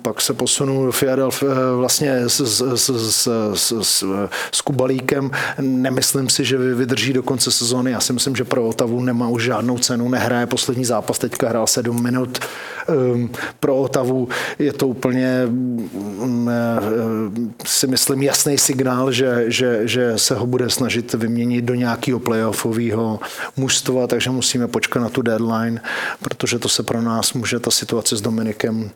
pak 0.01 0.21
se 0.21 0.33
posunu 0.33 0.85
do 0.85 0.91
Philadelphia 0.91 1.49
vlastně 1.77 2.29
s, 2.29 2.39
s, 2.39 2.75
s, 2.75 3.27
s, 3.53 3.73
s, 3.81 4.05
s 4.51 4.61
Kubalíkem. 4.61 5.31
Nemyslím 5.59 6.29
si, 6.29 6.45
že 6.45 6.57
vydrží 6.57 7.13
do 7.13 7.23
konce 7.23 7.51
sezóny. 7.51 7.91
Já 7.91 7.99
si 7.99 8.13
myslím, 8.13 8.35
že 8.35 8.43
pro 8.43 8.67
Otavu 8.67 9.01
nemá 9.01 9.22
nemá 9.23 9.35
už 9.35 9.43
žádnou 9.43 9.77
cenu, 9.77 10.09
nehraje 10.09 10.45
poslední 10.45 10.85
zápas, 10.85 11.19
teďka 11.19 11.49
hrál 11.49 11.67
sedm 11.67 12.03
minut 12.03 12.39
um, 12.87 13.29
pro 13.59 13.75
Otavu. 13.75 14.27
Je 14.59 14.73
to 14.73 14.87
úplně 14.87 15.47
um, 15.47 16.49
si 17.65 17.87
myslím 17.87 18.23
jasný 18.23 18.57
signál, 18.57 19.11
že, 19.11 19.45
že, 19.47 19.87
že 19.87 20.17
se 20.17 20.35
ho 20.35 20.45
bude 20.45 20.69
snažit 20.69 21.13
vyměnit 21.13 21.65
do 21.65 21.75
nějakého 21.75 22.19
playoffového 22.19 23.19
mužstva, 23.57 24.07
takže 24.07 24.29
musíme 24.29 24.67
počkat 24.67 24.99
na 24.99 25.09
tu 25.09 25.21
deadline, 25.21 25.81
protože 26.19 26.59
to 26.59 26.69
se 26.69 26.83
pro 26.83 27.01
nás 27.01 27.33
může 27.33 27.59
ta 27.59 27.71
situace 27.71 28.17
s 28.17 28.21
Dominikem, 28.21 28.89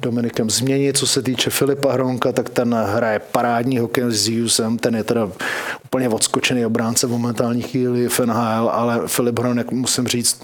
Dominikem 0.00 0.50
změnit. 0.50 0.96
Co 0.96 1.06
se 1.06 1.22
týče 1.22 1.50
Filipa 1.50 1.92
Hronka, 1.92 2.32
tak 2.32 2.48
ten 2.48 2.74
hraje 2.74 3.18
parádní 3.32 3.78
hokej 3.78 4.04
s 4.08 4.24
Ziusem, 4.24 4.78
ten 4.78 4.96
je 4.96 5.04
teda 5.04 5.30
úplně 5.94 6.08
odskočený 6.08 6.66
obránce 6.66 7.06
v 7.06 7.10
momentální 7.10 7.62
chvíli 7.62 8.08
v 8.08 8.20
NHL, 8.20 8.68
ale 8.72 9.00
Filip 9.06 9.38
Hronek, 9.38 9.70
musím 9.70 10.08
říct, 10.08 10.42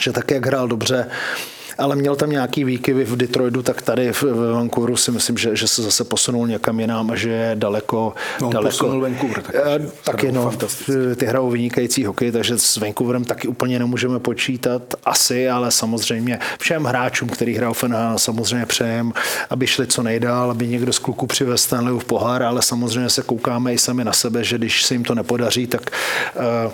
že 0.00 0.12
tak, 0.12 0.30
jak 0.30 0.46
hrál 0.46 0.68
dobře, 0.68 1.06
ale 1.78 1.96
měl 1.96 2.16
tam 2.16 2.30
nějaký 2.30 2.64
výkyvy 2.64 3.04
v 3.04 3.16
Detroitu, 3.16 3.62
tak 3.62 3.82
tady 3.82 4.12
v, 4.12 4.22
Vancouveru 4.52 4.96
si 4.96 5.10
myslím, 5.10 5.38
že, 5.38 5.56
že 5.56 5.68
se 5.68 5.82
zase 5.82 6.04
posunul 6.04 6.46
někam 6.48 6.80
jinam 6.80 7.10
a 7.10 7.16
že 7.16 7.30
je 7.30 7.56
daleko... 7.56 8.14
No, 8.40 8.50
daleko 8.50 9.00
Vancouver, 9.00 9.42
tak, 9.42 9.54
eh, 9.54 9.90
taky 10.04 10.32
no, 10.32 10.52
ty 11.16 11.26
hrajou 11.26 11.50
vynikající 11.50 12.04
hokej, 12.04 12.32
takže 12.32 12.58
s 12.58 12.76
Vancouverem 12.76 13.24
taky 13.24 13.48
úplně 13.48 13.78
nemůžeme 13.78 14.18
počítat. 14.18 14.82
Asi, 15.04 15.48
ale 15.48 15.70
samozřejmě 15.70 16.38
všem 16.58 16.84
hráčům, 16.84 17.28
který 17.28 17.54
hrajou 17.54 17.72
v 17.72 17.84
NHL, 17.84 18.18
samozřejmě 18.18 18.66
přejem, 18.66 19.12
aby 19.50 19.66
šli 19.66 19.86
co 19.86 20.02
nejdál, 20.02 20.50
aby 20.50 20.68
někdo 20.68 20.92
z 20.92 20.98
kluků 20.98 21.26
přivez 21.26 21.62
Stanleyův 21.62 22.04
pohár, 22.04 22.42
ale 22.42 22.62
samozřejmě 22.62 23.10
se 23.10 23.22
koukáme 23.22 23.74
i 23.74 23.78
sami 23.78 24.04
na 24.04 24.12
sebe, 24.12 24.44
že 24.44 24.58
když 24.58 24.82
se 24.82 24.94
jim 24.94 25.04
to 25.04 25.14
nepodaří, 25.14 25.66
tak 25.66 25.90
uh, 26.66 26.72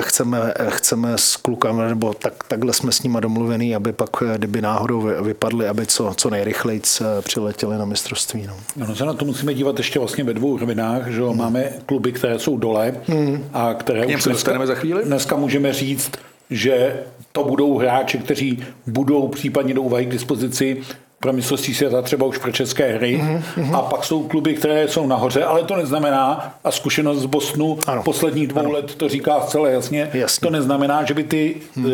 chceme, 0.00 0.54
chceme 0.68 1.18
s 1.18 1.36
klukami, 1.36 1.82
nebo 1.88 2.14
tak, 2.14 2.44
takhle 2.48 2.72
jsme 2.72 2.92
s 2.92 3.02
nima 3.02 3.20
domluvený, 3.20 3.74
aby 3.74 3.92
pak, 3.92 4.10
eh, 4.22 4.38
kdyby 4.38 4.62
náhodou 4.62 5.00
vypadli, 5.22 5.68
aby 5.68 5.86
co, 5.86 6.12
co 6.16 6.30
nejrychleji 6.30 6.80
eh, 7.00 7.04
přiletěli 7.22 7.78
na 7.78 7.84
mistrovství. 7.84 8.46
No. 8.46 8.56
No, 8.76 8.96
se 8.96 9.04
na 9.04 9.12
to 9.12 9.24
musíme 9.24 9.54
dívat 9.54 9.78
ještě 9.78 9.98
vlastně 9.98 10.24
ve 10.24 10.34
dvou 10.34 10.58
rovinách, 10.58 11.08
že 11.08 11.22
hmm. 11.22 11.38
máme 11.38 11.72
kluby, 11.86 12.12
které 12.12 12.38
jsou 12.38 12.56
dole 12.56 12.94
hmm. 13.06 13.44
a 13.52 13.74
které 13.74 14.06
už 14.06 14.24
dneska, 14.24 14.66
za 14.66 14.74
chvíli? 14.74 15.04
dneska 15.04 15.36
můžeme 15.36 15.72
říct, 15.72 16.10
že 16.50 17.00
to 17.32 17.44
budou 17.44 17.78
hráči, 17.78 18.18
kteří 18.18 18.64
budou 18.86 19.28
případně 19.28 19.74
do 19.74 19.82
úvahy 19.82 20.06
k 20.06 20.10
dispozici 20.10 20.82
pro 21.20 21.32
mistrovství 21.32 21.74
světa 21.74 22.02
třeba 22.02 22.26
už 22.26 22.38
pro 22.38 22.52
české 22.52 22.92
hry. 22.92 23.20
Mm-hmm. 23.22 23.76
A 23.76 23.82
pak 23.82 24.04
jsou 24.04 24.22
kluby, 24.28 24.54
které 24.54 24.88
jsou 24.88 25.06
nahoře, 25.06 25.44
ale 25.44 25.62
to 25.62 25.76
neznamená, 25.76 26.54
a 26.64 26.70
zkušenost 26.70 27.18
z 27.18 27.26
Bosnu 27.26 27.78
ano. 27.86 28.02
posledních 28.02 28.48
dvou 28.48 28.60
ano. 28.60 28.70
let 28.70 28.94
to 28.94 29.08
říká 29.08 29.40
zcela 29.40 29.68
jasně, 29.68 30.10
Jasně. 30.14 30.46
to 30.46 30.50
neznamená, 30.50 31.04
že 31.04 31.14
by 31.14 31.24
ty 31.24 31.56
mm. 31.76 31.86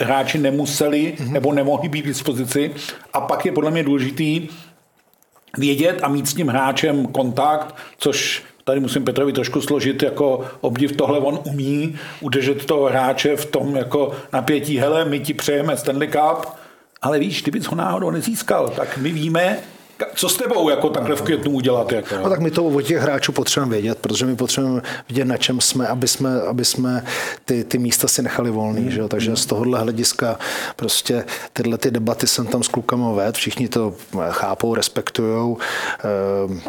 e, 0.00 0.04
hráči 0.04 0.38
nemuseli 0.38 1.14
mm-hmm. 1.16 1.32
nebo 1.32 1.52
nemohli 1.52 1.88
být 1.88 2.02
k 2.02 2.06
dispozici. 2.06 2.70
A 3.12 3.20
pak 3.20 3.46
je 3.46 3.52
podle 3.52 3.70
mě 3.70 3.82
důležitý 3.82 4.48
vědět 5.58 6.00
a 6.02 6.08
mít 6.08 6.28
s 6.28 6.34
tím 6.34 6.48
hráčem 6.48 7.06
kontakt, 7.06 7.74
což 7.98 8.42
tady 8.64 8.80
musím 8.80 9.04
Petrovi 9.04 9.32
trošku 9.32 9.60
složit 9.60 10.02
jako 10.02 10.44
obdiv, 10.60 10.96
tohle 10.96 11.18
on 11.18 11.38
umí 11.44 11.98
udržet 12.20 12.64
toho 12.64 12.84
hráče 12.84 13.36
v 13.36 13.46
tom 13.46 13.76
jako 13.76 14.12
napětí, 14.32 14.78
hele, 14.78 15.04
my 15.04 15.20
ti 15.20 15.34
přejeme 15.34 15.76
Stanley 15.76 16.08
Cup, 16.08 16.46
ale 17.02 17.18
víš, 17.18 17.42
kdybys 17.42 17.64
ho 17.64 17.76
náhodou 17.76 18.10
nezískal, 18.10 18.68
tak 18.68 18.98
my 18.98 19.10
víme, 19.10 19.58
co 20.14 20.28
s 20.28 20.36
tebou 20.36 20.68
jako 20.68 20.88
takhle 20.88 21.16
v 21.16 21.22
květnu 21.22 21.50
udělat? 21.50 21.92
Jako? 21.92 22.16
No 22.22 22.28
tak 22.30 22.40
my 22.40 22.50
to 22.50 22.64
od 22.64 22.82
těch 22.82 22.98
hráčů 22.98 23.32
potřebujeme 23.32 23.72
vědět, 23.72 23.98
protože 23.98 24.26
my 24.26 24.36
potřebujeme 24.36 24.82
vidět, 25.08 25.24
na 25.24 25.36
čem 25.36 25.60
jsme, 25.60 25.88
aby 25.88 26.08
jsme, 26.08 26.40
aby 26.40 26.64
jsme 26.64 27.04
ty, 27.44 27.64
ty 27.64 27.78
místa 27.78 28.08
si 28.08 28.22
nechali 28.22 28.50
volný. 28.50 28.80
Mm. 28.80 28.90
Že? 28.90 29.08
Takže 29.08 29.36
z 29.36 29.46
tohohle 29.46 29.78
hlediska 29.78 30.38
prostě 30.76 31.24
tyhle 31.52 31.78
ty 31.78 31.90
debaty 31.90 32.26
jsem 32.26 32.46
tam 32.46 32.62
s 32.62 32.68
klukama 32.68 33.12
ved, 33.12 33.36
všichni 33.36 33.68
to 33.68 33.94
chápou, 34.30 34.74
respektují. 34.74 35.56
Ehm, 36.04 36.60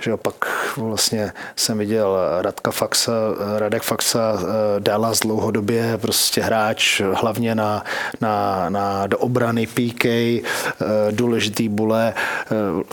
že 0.00 0.16
pak 0.16 0.34
vlastně 0.76 1.32
jsem 1.56 1.78
viděl 1.78 2.18
Radka 2.40 2.70
Faxa, 2.70 3.12
Radek 3.58 3.82
Faxa 3.82 4.38
eh, 4.40 4.80
Dallas 4.80 5.20
dlouhodobě 5.20 5.98
prostě 5.98 6.42
hráč 6.42 7.02
hlavně 7.12 7.54
na, 7.54 7.84
na, 8.20 8.66
na 8.68 9.06
do 9.06 9.18
obrany 9.18 9.66
PK, 9.66 10.04
eh, 10.04 10.42
důležitý 11.10 11.68
bule. 11.68 12.14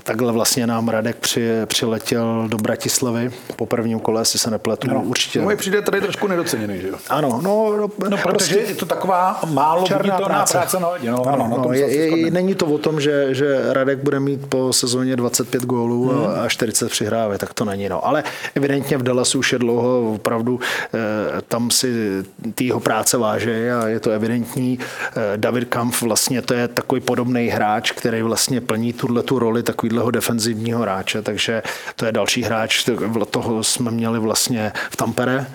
Takhle 0.03 0.31
vlastně 0.31 0.67
nám 0.67 0.89
Radek 0.89 1.17
při, 1.17 1.49
přiletěl 1.65 2.45
do 2.47 2.57
Bratislavy 2.57 3.31
po 3.55 3.65
prvním 3.65 3.99
kole, 3.99 4.21
jestli 4.21 4.39
se 4.39 4.51
nepletu. 4.51 4.87
No, 4.87 5.01
určitě. 5.01 5.41
No, 5.41 5.55
přijde 5.55 5.81
tady 5.81 6.01
trošku 6.01 6.27
nedoceněný, 6.27 6.81
že 6.81 6.87
jo? 6.87 6.95
Ano, 7.09 7.39
no, 7.43 7.77
no, 7.77 7.89
no 8.09 8.17
protože 8.17 8.23
prostě 8.23 8.55
je 8.55 8.75
to 8.75 8.85
taková 8.85 9.39
málo 9.45 9.83
černá 9.83 10.17
práce. 10.17 10.57
práce 10.57 10.79
na 10.79 10.87
hodě. 10.87 11.11
No, 11.11 11.27
ano, 11.27 11.63
no, 11.63 11.73
je, 11.73 12.17
je, 12.17 12.31
není 12.31 12.55
to 12.55 12.65
o 12.65 12.77
tom, 12.77 13.01
že, 13.01 13.35
že 13.35 13.73
Radek 13.73 13.99
bude 13.99 14.19
mít 14.19 14.45
po 14.49 14.73
sezóně 14.73 15.15
25 15.15 15.63
gólů 15.63 16.09
hmm. 16.09 16.45
a 16.45 16.49
40 16.49 16.89
přihrávek, 16.89 17.39
tak 17.39 17.53
to 17.53 17.65
není. 17.65 17.89
No. 17.89 18.07
Ale 18.07 18.23
evidentně 18.55 18.97
v 18.97 19.03
Dallasu 19.03 19.39
už 19.39 19.53
je 19.53 19.59
dlouho, 19.59 20.13
opravdu 20.13 20.59
eh, 20.93 21.41
tam 21.47 21.71
si 21.71 22.23
ty 22.55 22.65
jeho 22.65 22.79
práce 22.79 23.17
váže 23.17 23.73
a 23.73 23.87
je 23.87 23.99
to 23.99 24.11
evidentní. 24.11 24.79
Eh, 24.79 25.37
David 25.37 25.69
Kampf 25.69 26.01
vlastně 26.01 26.41
to 26.41 26.53
je 26.53 26.67
takový 26.67 27.01
podobný 27.01 27.47
hráč, 27.47 27.91
který 27.91 28.21
vlastně 28.21 28.61
plní 28.61 28.93
tuhle 28.93 29.23
tu 29.23 29.39
roli 29.39 29.63
takového 29.73 30.11
defenzivního 30.11 30.79
hráče, 30.79 31.21
takže 31.21 31.63
to 31.95 32.05
je 32.05 32.11
další 32.11 32.43
hráč, 32.43 32.85
toho 33.29 33.63
jsme 33.63 33.91
měli 33.91 34.19
vlastně 34.19 34.71
v 34.89 34.95
Tampere. 34.95 35.45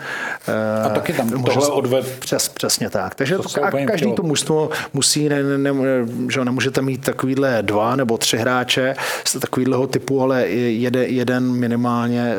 Eh, 0.48 0.86
a 0.86 0.88
taky 0.88 1.12
tam 1.12 1.30
tohle 1.30 1.68
odved. 1.68 2.18
Přes, 2.18 2.48
přesně 2.48 2.90
tak. 2.90 3.14
Takže 3.14 3.36
to, 3.36 3.42
to 3.42 3.64
a 3.64 3.70
každý 3.70 4.12
to 4.12 4.22
mužstvo 4.22 4.70
musí, 4.92 5.28
ne, 5.28 5.42
ne, 5.42 5.58
ne, 5.58 5.72
že 6.30 6.44
nemůžete 6.44 6.82
mít 6.82 7.04
takovýhle 7.04 7.62
dva 7.62 7.96
nebo 7.96 8.18
tři 8.18 8.36
hráče 8.36 8.94
z 9.24 9.38
takového 9.40 9.86
typu, 9.86 10.22
ale 10.22 10.48
jeden, 10.48 11.02
jeden 11.02 11.52
minimálně 11.52 12.32
eh, 12.32 12.36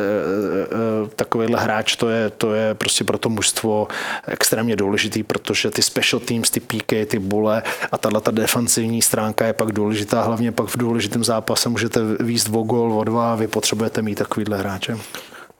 eh, 0.71 1.09
takovýhle 1.15 1.59
hráč, 1.59 1.95
to 1.95 2.09
je, 2.09 2.29
to 2.29 2.53
je 2.53 2.75
prostě 2.75 3.03
pro 3.03 3.17
to 3.17 3.29
mužstvo 3.29 3.87
extrémně 4.27 4.75
důležitý, 4.75 5.23
protože 5.23 5.71
ty 5.71 5.81
special 5.81 6.19
teams, 6.19 6.49
ty 6.49 6.59
píky, 6.59 7.05
ty 7.05 7.19
bule 7.19 7.63
a 7.91 7.97
tahle 7.97 8.21
ta 8.21 8.31
defensivní 8.31 9.01
stránka 9.01 9.45
je 9.45 9.53
pak 9.53 9.71
důležitá, 9.71 10.21
hlavně 10.21 10.51
pak 10.51 10.67
v 10.67 10.77
důležitém 10.77 11.23
zápase 11.23 11.68
můžete 11.69 11.99
výst 12.19 12.49
o 12.53 12.63
gol, 12.63 12.93
o 12.93 13.03
dva, 13.03 13.35
vy 13.35 13.47
potřebujete 13.47 14.01
mít 14.01 14.15
takovýhle 14.15 14.57
hráče. 14.57 14.97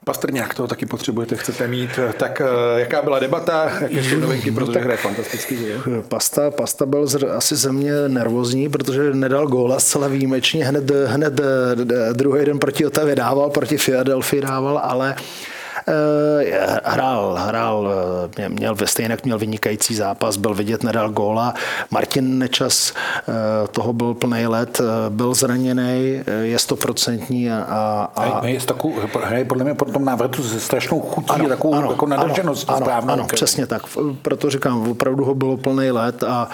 Pastrňák 0.06 0.54
toho 0.54 0.68
taky 0.68 0.86
potřebujete, 0.86 1.36
chcete 1.36 1.68
mít. 1.68 2.00
Tak 2.18 2.42
eh, 2.42 2.80
jaká 2.80 3.02
byla 3.02 3.20
debata, 3.20 3.72
jaké 3.82 4.04
jsou 4.04 4.20
novinky, 4.20 4.52
protože 4.52 4.80
hraje 4.80 4.98
fantasticky. 4.98 5.58
Pasta, 6.08 6.52
Pasta 6.52 6.86
byl 6.86 7.08
asi 7.36 7.56
ze 7.56 7.72
mě 7.72 7.92
nervózní, 8.08 8.70
protože 8.70 9.14
nedal 9.14 9.48
góla 9.48 9.80
zcela 9.80 10.08
výjimečně, 10.08 10.66
hned, 10.66 10.92
hned 11.06 11.40
eh, 11.40 12.14
druhý 12.14 12.46
den 12.46 12.60
proti 12.60 12.86
Otavě 12.86 13.16
dával, 13.16 13.50
proti 13.50 13.78
Philadelphia 13.78 14.42
dával, 14.42 14.78
ale 14.84 15.16
Eh, 15.16 15.59
hrál, 16.84 17.36
hrál, 17.40 17.90
eh, 18.38 18.50
měl 18.50 18.76
ve 18.76 18.88
stejnak 18.88 19.26
měl 19.26 19.38
vynikající 19.38 19.96
zápas, 19.96 20.38
byl 20.38 20.54
vidět, 20.54 20.84
nedal 20.84 21.10
góla. 21.10 21.54
Martin 21.92 22.40
Nečas, 22.40 22.94
eh, 22.94 23.68
toho 23.68 23.94
byl 23.94 24.14
plný 24.14 24.48
let, 24.48 24.82
byl 25.10 25.34
zraněný, 25.34 26.22
je 26.42 26.60
stoprocentní 26.60 27.52
a, 27.52 28.08
a, 28.16 28.48
je 28.48 28.60
takovou, 28.60 28.96
hraje 29.24 29.46
podle 29.46 29.64
mě 29.64 29.74
po 29.74 29.86
tom 29.86 30.06
návratu 30.06 30.44
se 30.44 30.60
strašnou 30.60 31.02
chutí, 31.02 31.30
ano, 31.30 31.50
takovou 31.50 31.74
ano, 31.74 31.92
jako 31.92 32.06
nadržeností 32.06 32.74
ano, 32.74 32.88
ano, 32.92 33.14
ano, 33.14 33.28
přesně 33.34 33.66
tak. 33.68 33.82
Proto 34.22 34.50
říkám, 34.50 34.92
opravdu 34.92 35.26
ho 35.26 35.36
bylo 35.36 35.58
plný 35.58 35.92
let 35.92 36.24
a, 36.24 36.28
a 36.28 36.50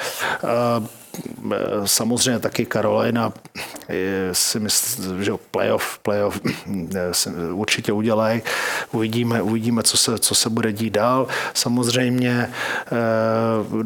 samozřejmě 1.85 2.39
taky 2.39 2.65
Karolina 2.65 3.33
si 4.31 4.59
myslím, 4.59 5.23
že 5.23 5.31
playoff, 5.51 5.99
playoff 5.99 6.41
určitě 7.51 7.91
udělají. 7.91 8.41
Uvidíme, 8.91 9.41
uvidíme 9.41 9.83
co, 9.83 9.97
se, 9.97 10.19
co 10.19 10.35
se 10.35 10.49
bude 10.49 10.73
dít 10.73 10.93
dál. 10.93 11.27
Samozřejmě 11.53 12.49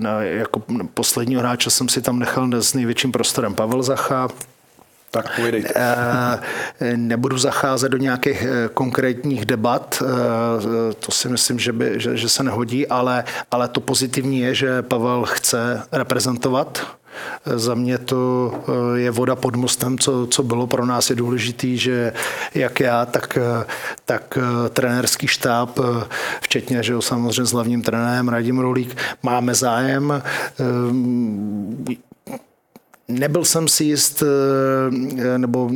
eh, 0.06 0.26
jako 0.26 0.64
posledního 0.94 1.42
hráče 1.42 1.70
jsem 1.70 1.90
si 1.90 2.02
tam 2.02 2.20
nechal 2.20 2.50
s 2.54 2.74
největším 2.74 3.12
prostorem 3.12 3.56
Pavel 3.56 3.84
Zacha, 3.84 4.28
tak 5.12 5.36
povídejte. 5.36 5.74
Eh, 5.76 6.98
nebudu 6.98 7.38
zacházet 7.38 7.92
do 7.92 7.98
nějakých 7.98 8.42
eh, 8.42 8.70
konkrétních 8.74 9.46
debat, 9.46 10.04
to 11.00 11.12
si 11.12 11.30
myslím, 11.30 11.60
že, 11.60 11.74
by, 11.74 12.00
že, 12.00 12.18
že 12.18 12.30
se 12.30 12.44
nehodí, 12.44 12.88
ale, 12.88 13.24
ale 13.52 13.68
to 13.68 13.82
pozitivní 13.82 14.40
je, 14.40 14.56
že 14.56 14.82
Pavel 14.82 15.26
chce 15.26 15.84
reprezentovat 15.92 16.99
za 17.46 17.76
mě 17.76 17.98
to 17.98 18.52
eh, 18.54 19.00
je 19.00 19.12
voda 19.12 19.36
pod 19.36 19.56
mostem, 19.56 19.98
co, 19.98 20.28
co 20.28 20.44
bylo 20.44 20.68
pro 20.68 20.86
nás 20.86 21.10
je 21.10 21.16
důležitý, 21.16 21.78
že 21.78 22.14
jak 22.56 22.80
já, 22.80 23.06
tak, 23.06 23.38
eh, 23.38 23.66
tak 24.06 24.38
eh, 24.42 24.70
trenérský 24.70 25.28
štáb, 25.28 25.80
včetně, 26.42 26.84
že 26.84 26.94
jo, 26.94 27.02
samozřejmě 27.02 27.46
s 27.46 27.52
hlavním 27.52 27.82
trenérem 27.82 28.30
Radim 28.30 28.60
Rolík, 28.60 28.98
máme 29.24 29.56
zájem. 29.56 30.24
Nebyl 33.08 33.46
jsem 33.46 33.68
si 33.68 33.84
jist, 33.84 34.24
nebo 35.38 35.70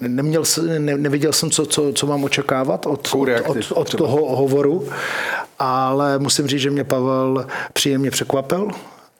neměl, 0.00 0.42
ne, 0.78 0.96
neviděl 0.96 1.32
jsem, 1.32 1.50
co, 1.50 1.66
co, 1.66 1.92
co 1.92 2.06
mám 2.06 2.24
očekávat 2.24 2.86
od, 2.86 3.14
od, 3.14 3.28
od, 3.46 3.72
od 3.72 3.94
toho 3.94 4.36
hovoru, 4.36 4.88
ale 5.58 6.18
musím 6.18 6.46
říct, 6.46 6.60
že 6.60 6.70
mě 6.70 6.84
Pavel 6.84 7.46
příjemně 7.72 8.10
překvapil 8.10 8.68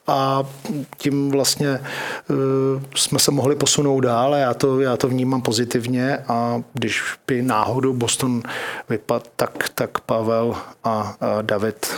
a 0.07 0.43
tím 0.97 1.31
vlastně 1.31 1.81
uh, 2.31 2.83
jsme 2.95 3.19
se 3.19 3.31
mohli 3.31 3.57
posunout 3.57 4.01
dál 4.01 4.35
já 4.35 4.55
to, 4.55 4.81
já 4.81 4.97
to 4.97 5.09
vnímám 5.09 5.43
pozitivně 5.43 6.19
a 6.29 6.63
když 6.73 7.03
by 7.27 7.43
náhodou 7.43 7.93
Boston 7.93 8.43
vypadl, 8.89 9.25
tak, 9.37 9.69
tak 9.75 10.01
Pavel 10.01 10.57
a, 10.85 11.17
a 11.21 11.43
David 11.43 11.95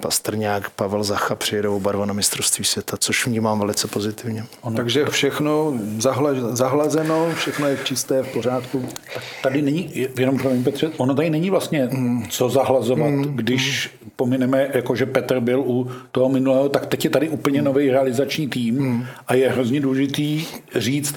Pastrňák, 0.00 0.70
Pavel 0.70 1.04
Zacha 1.04 1.34
přijedou 1.34 1.76
oba 1.76 1.92
dva 1.92 2.06
na 2.06 2.12
mistrovství 2.14 2.64
světa, 2.64 2.96
což 2.96 3.26
vnímám 3.26 3.58
velice 3.58 3.88
pozitivně. 3.88 4.44
Ono. 4.60 4.76
Takže 4.76 5.04
všechno 5.04 5.74
zahle, 5.98 6.34
zahlazeno, 6.56 7.28
všechno 7.34 7.66
je 7.66 7.78
čisté, 7.84 8.22
v 8.22 8.32
pořádku. 8.32 8.88
Tady 9.42 9.62
není, 9.62 9.92
jenom 10.18 10.38
promiň 10.38 10.64
Petře, 10.64 10.90
ono 10.96 11.14
tady 11.14 11.30
není 11.30 11.50
vlastně 11.50 11.88
co 12.28 12.48
zahlazovat, 12.48 13.10
mm. 13.10 13.36
když 13.36 13.90
pomineme, 14.16 14.70
jako 14.74 14.96
že 14.96 15.06
Petr 15.06 15.40
byl 15.40 15.60
u 15.60 15.90
toho 16.12 16.28
minulého, 16.28 16.68
tak 16.68 16.86
teď 16.86 17.04
je 17.04 17.10
tady 17.10 17.28
úplně 17.28 17.62
nový 17.62 17.90
realizační 17.90 18.48
tým 18.48 18.78
mm. 18.78 19.04
a 19.26 19.34
je 19.34 19.50
hrozně 19.50 19.80
důležitý 19.80 20.46
říct, 20.74 21.14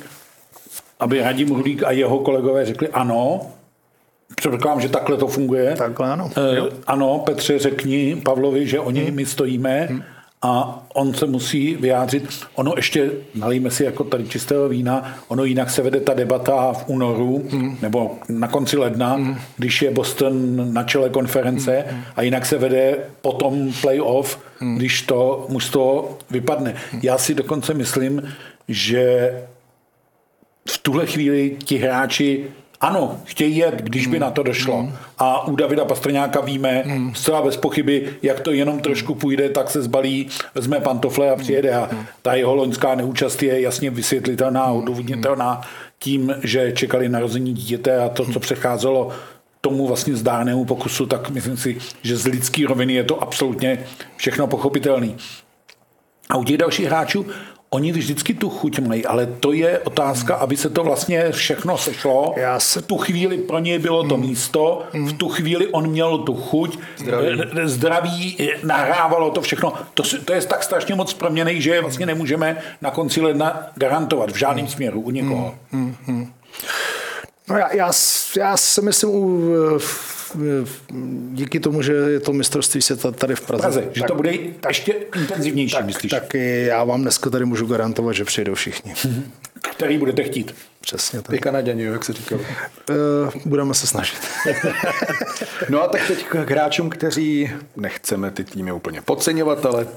aby 0.99 1.21
Radim 1.21 1.49
Hrulík 1.49 1.83
a 1.83 1.91
jeho 1.91 2.19
kolegové 2.19 2.65
řekli 2.65 2.87
ano, 2.87 3.41
Předpokládám, 4.35 4.81
že 4.81 4.89
takhle 4.89 5.17
to 5.17 5.27
funguje. 5.27 5.75
Takhle 5.75 6.11
ano. 6.11 6.31
E, 6.37 6.57
ano, 6.87 7.19
Petře, 7.19 7.59
řekni 7.59 8.21
Pavlovi, 8.25 8.67
že 8.67 8.79
o 8.79 8.91
něj 8.91 9.05
hmm. 9.05 9.15
my 9.15 9.25
stojíme 9.25 9.87
hmm. 9.89 10.03
a 10.41 10.83
on 10.93 11.13
se 11.13 11.25
musí 11.25 11.75
vyjádřit. 11.75 12.29
Ono 12.55 12.73
ještě, 12.75 13.11
nalijme 13.35 13.71
si 13.71 13.83
jako 13.83 14.03
tady 14.03 14.27
čistého 14.27 14.69
vína, 14.69 15.17
ono 15.27 15.43
jinak 15.43 15.69
se 15.69 15.81
vede 15.81 15.99
ta 15.99 16.13
debata 16.13 16.73
v 16.73 16.83
únoru 16.87 17.43
hmm. 17.49 17.77
nebo 17.81 18.17
na 18.29 18.47
konci 18.47 18.77
ledna, 18.77 19.13
hmm. 19.13 19.37
když 19.57 19.81
je 19.81 19.91
Boston 19.91 20.33
na 20.73 20.83
čele 20.83 21.09
konference 21.09 21.85
hmm. 21.87 22.01
a 22.15 22.21
jinak 22.21 22.45
se 22.45 22.57
vede 22.57 22.97
potom 23.21 23.71
playoff, 23.81 24.39
hmm. 24.59 24.77
když 24.77 25.01
to 25.01 25.45
mužstvo 25.49 26.17
vypadne. 26.31 26.75
Hmm. 26.91 27.01
Já 27.03 27.17
si 27.17 27.33
dokonce 27.33 27.73
myslím, 27.73 28.23
že 28.67 29.33
v 30.69 30.77
tuhle 30.77 31.05
chvíli 31.05 31.57
ti 31.63 31.77
hráči 31.77 32.45
ano, 32.81 33.17
chtějí 33.23 33.57
jet, 33.57 33.75
když 33.75 34.07
by 34.07 34.19
na 34.19 34.31
to 34.31 34.43
došlo. 34.43 34.83
Mm. 34.83 34.93
A 35.17 35.47
u 35.47 35.55
Davida 35.55 35.85
Pastrňáka 35.85 36.41
víme 36.41 36.83
mm. 36.85 37.15
zcela 37.15 37.41
bez 37.41 37.57
pochyby, 37.57 38.09
jak 38.21 38.39
to 38.39 38.51
jenom 38.51 38.79
trošku 38.79 39.15
půjde, 39.15 39.49
tak 39.49 39.69
se 39.69 39.81
zbalí, 39.81 40.27
vezme 40.55 40.79
pantofle 40.79 41.29
a 41.29 41.35
přijede. 41.35 41.73
A 41.73 41.89
ta 42.21 42.33
jeho 42.33 42.55
loňská 42.55 42.95
neúčast 42.95 43.43
je 43.43 43.61
jasně 43.61 43.89
vysvětlitelná 43.89 44.65
odůvodnitelná 44.65 45.61
tím, 45.99 46.35
že 46.43 46.71
čekali 46.71 47.09
narození 47.09 47.53
dítěte 47.53 47.99
a 47.99 48.09
to, 48.09 48.25
co 48.25 48.39
přecházelo 48.39 49.09
tomu 49.61 49.87
vlastně 49.87 50.15
zdárnému 50.15 50.65
pokusu, 50.65 51.05
tak 51.05 51.29
myslím 51.29 51.57
si, 51.57 51.77
že 52.01 52.17
z 52.17 52.25
lidský 52.25 52.65
roviny 52.65 52.93
je 52.93 53.03
to 53.03 53.23
absolutně 53.23 53.85
všechno 54.15 54.47
pochopitelný. 54.47 55.15
A 56.31 56.37
u 56.37 56.43
těch 56.43 56.57
dalších 56.57 56.85
hráčů 56.85 57.25
Oni 57.73 57.91
vždycky 57.91 58.33
tu 58.33 58.49
chuť 58.49 58.79
mají, 58.79 59.05
ale 59.05 59.25
to 59.25 59.53
je 59.53 59.79
otázka, 59.79 60.35
aby 60.35 60.57
se 60.57 60.69
to 60.69 60.83
vlastně 60.83 61.31
všechno 61.31 61.77
sešlo. 61.77 62.33
Já 62.37 62.59
se... 62.59 62.81
V 62.81 62.85
tu 62.85 62.97
chvíli 62.97 63.37
pro 63.37 63.59
něj 63.59 63.79
bylo 63.79 64.03
to 64.03 64.17
mm. 64.17 64.23
místo, 64.23 64.83
v 64.93 65.13
tu 65.13 65.29
chvíli 65.29 65.67
on 65.67 65.87
měl 65.87 66.17
tu 66.17 66.35
chuť, 66.35 66.79
zdraví, 66.97 67.41
eh, 67.61 67.67
zdraví 67.67 68.35
eh, 68.39 68.67
nahrávalo 68.67 69.31
to 69.31 69.41
všechno. 69.41 69.73
To, 69.93 70.03
to 70.25 70.33
je 70.33 70.41
tak 70.41 70.63
strašně 70.63 70.95
moc 70.95 71.13
proměnej, 71.13 71.61
že 71.61 71.81
vlastně 71.81 72.05
nemůžeme 72.05 72.57
na 72.81 72.91
konci 72.91 73.21
ledna 73.21 73.67
garantovat 73.75 74.31
v 74.31 74.37
žádném 74.37 74.67
směru 74.67 75.01
u 75.01 75.11
někoho. 75.11 75.55
Mm, 75.71 75.81
mm, 75.81 75.95
mm. 76.07 76.31
No 77.49 77.57
já, 77.57 77.73
já, 77.73 77.91
já 78.37 78.57
si 78.57 78.81
myslím, 78.81 79.09
u, 79.09 79.79
díky 81.31 81.59
tomu, 81.59 81.81
že 81.81 81.93
je 81.93 82.19
to 82.19 82.33
mistrovství 82.33 82.81
světa 82.81 83.11
tady 83.11 83.35
v 83.35 83.41
Praze. 83.41 83.61
Praze 83.61 83.83
že 83.93 84.01
tak, 84.01 84.07
to 84.07 84.15
bude 84.15 84.31
ještě 84.67 84.91
intenzivnější, 85.15 85.75
tak, 85.75 85.85
myslíš? 85.85 86.11
Tak 86.11 86.33
já 86.65 86.83
vám 86.83 87.01
dneska 87.01 87.29
tady 87.29 87.45
můžu 87.45 87.65
garantovat, 87.65 88.15
že 88.15 88.25
přijdou 88.25 88.53
všichni. 88.53 88.93
Který 89.71 89.97
budete 89.97 90.23
chtít? 90.23 90.55
Přesně 90.81 91.21
tak. 91.21 91.31
Ty 91.31 91.39
Kanaděni, 91.39 91.83
jak 91.83 92.05
se 92.05 92.13
říkalo. 92.13 92.41
Uh, 92.41 92.95
budeme 93.45 93.73
se 93.73 93.87
snažit. 93.87 94.17
no 95.69 95.81
a 95.81 95.87
tak 95.87 96.07
teď 96.07 96.25
k 96.25 96.49
hráčům, 96.49 96.89
kteří 96.89 97.51
nechceme 97.75 98.31
ty 98.31 98.43
týmy 98.43 98.71
úplně 98.71 99.01
podceňovat, 99.01 99.65
ale 99.65 99.87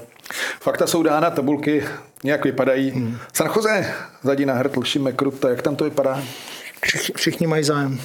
fakta 0.59 0.87
jsou 0.87 1.03
dána, 1.03 1.29
tabulky 1.29 1.83
nějak 2.23 2.43
vypadají. 2.43 2.91
Hmm. 2.91 3.17
San 3.33 3.51
Jose, 3.55 3.93
Zadina, 4.23 4.53
Hrtl, 4.53 4.83
Šime, 4.83 5.11
Kruta, 5.11 5.49
jak 5.49 5.61
tam 5.61 5.75
to 5.75 5.83
vypadá? 5.83 6.23
Všichni 7.15 7.47
mají 7.47 7.63
zájem. 7.63 7.99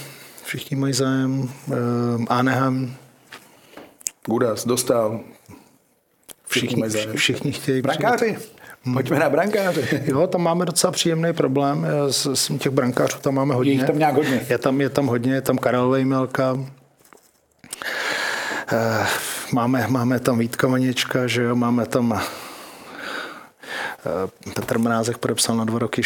Všichni 0.50 0.76
mají 0.76 0.92
zájem. 0.92 1.40
Uh, 1.40 1.76
Anaheim. 2.28 2.96
Gudas, 4.26 4.66
dostal. 4.66 5.20
Všichni, 6.46 6.68
všichni, 6.68 6.80
mají 6.80 6.92
zájem. 6.92 7.16
všichni 7.16 7.52
chtějí. 7.52 7.82
Brankáři. 7.82 8.38
Pojďme 8.92 9.18
na 9.18 9.30
brankáře. 9.30 10.02
Jo, 10.04 10.26
tam 10.26 10.42
máme 10.42 10.64
docela 10.66 10.90
příjemný 10.90 11.32
problém. 11.32 11.86
S, 12.08 12.34
s 12.34 12.58
těch 12.58 12.72
brankářů 12.72 13.18
tam 13.18 13.34
máme 13.34 13.54
hodně. 13.54 13.72
Je 13.72 13.84
tam 13.84 13.98
nějak 13.98 14.14
hodně. 14.14 14.46
Je 14.48 14.58
tam, 14.58 14.80
je 14.80 14.88
tam 14.88 15.06
hodně, 15.06 15.34
je 15.34 15.40
tam 15.40 15.58
Karel 15.58 15.88
Vejmelka. 15.90 16.52
Uh, 16.52 16.66
máme, 19.52 19.86
máme 19.88 20.20
tam 20.20 20.38
Vítka 20.38 20.68
Vaněčka, 20.68 21.26
že 21.26 21.42
jo, 21.42 21.56
máme 21.56 21.86
tam 21.86 22.12
Eh, 22.12 22.22
Petr 24.54 24.78
Mrázek 24.78 25.18
podepsal 25.18 25.56
na 25.56 25.64
dva 25.64 25.78
roky 25.78 26.02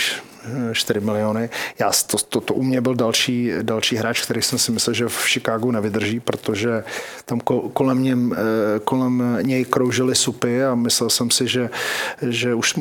4 0.73 1.01
miliony. 1.01 1.51
Já, 1.79 1.91
to, 2.07 2.17
to, 2.19 2.41
to 2.41 2.55
u 2.55 2.63
mě 2.63 2.81
byl 2.81 2.95
další, 2.95 3.53
další 3.63 3.97
hráč, 3.97 4.23
který 4.23 4.43
jsem 4.43 4.59
si 4.59 4.73
myslel, 4.73 4.95
že 4.95 5.09
v 5.09 5.25
Chicagu 5.27 5.71
nevydrží, 5.71 6.21
protože 6.21 6.85
tam 7.25 7.41
kolem, 7.73 8.03
něm, 8.03 8.33
eh, 8.33 8.81
kolem 8.81 9.39
něj 9.43 9.65
kroužily 9.65 10.15
supy 10.15 10.65
a 10.65 10.75
myslel 10.75 11.11
jsem 11.11 11.31
si, 11.31 11.49
že, 11.49 11.71
že 12.23 12.55
už 12.55 12.75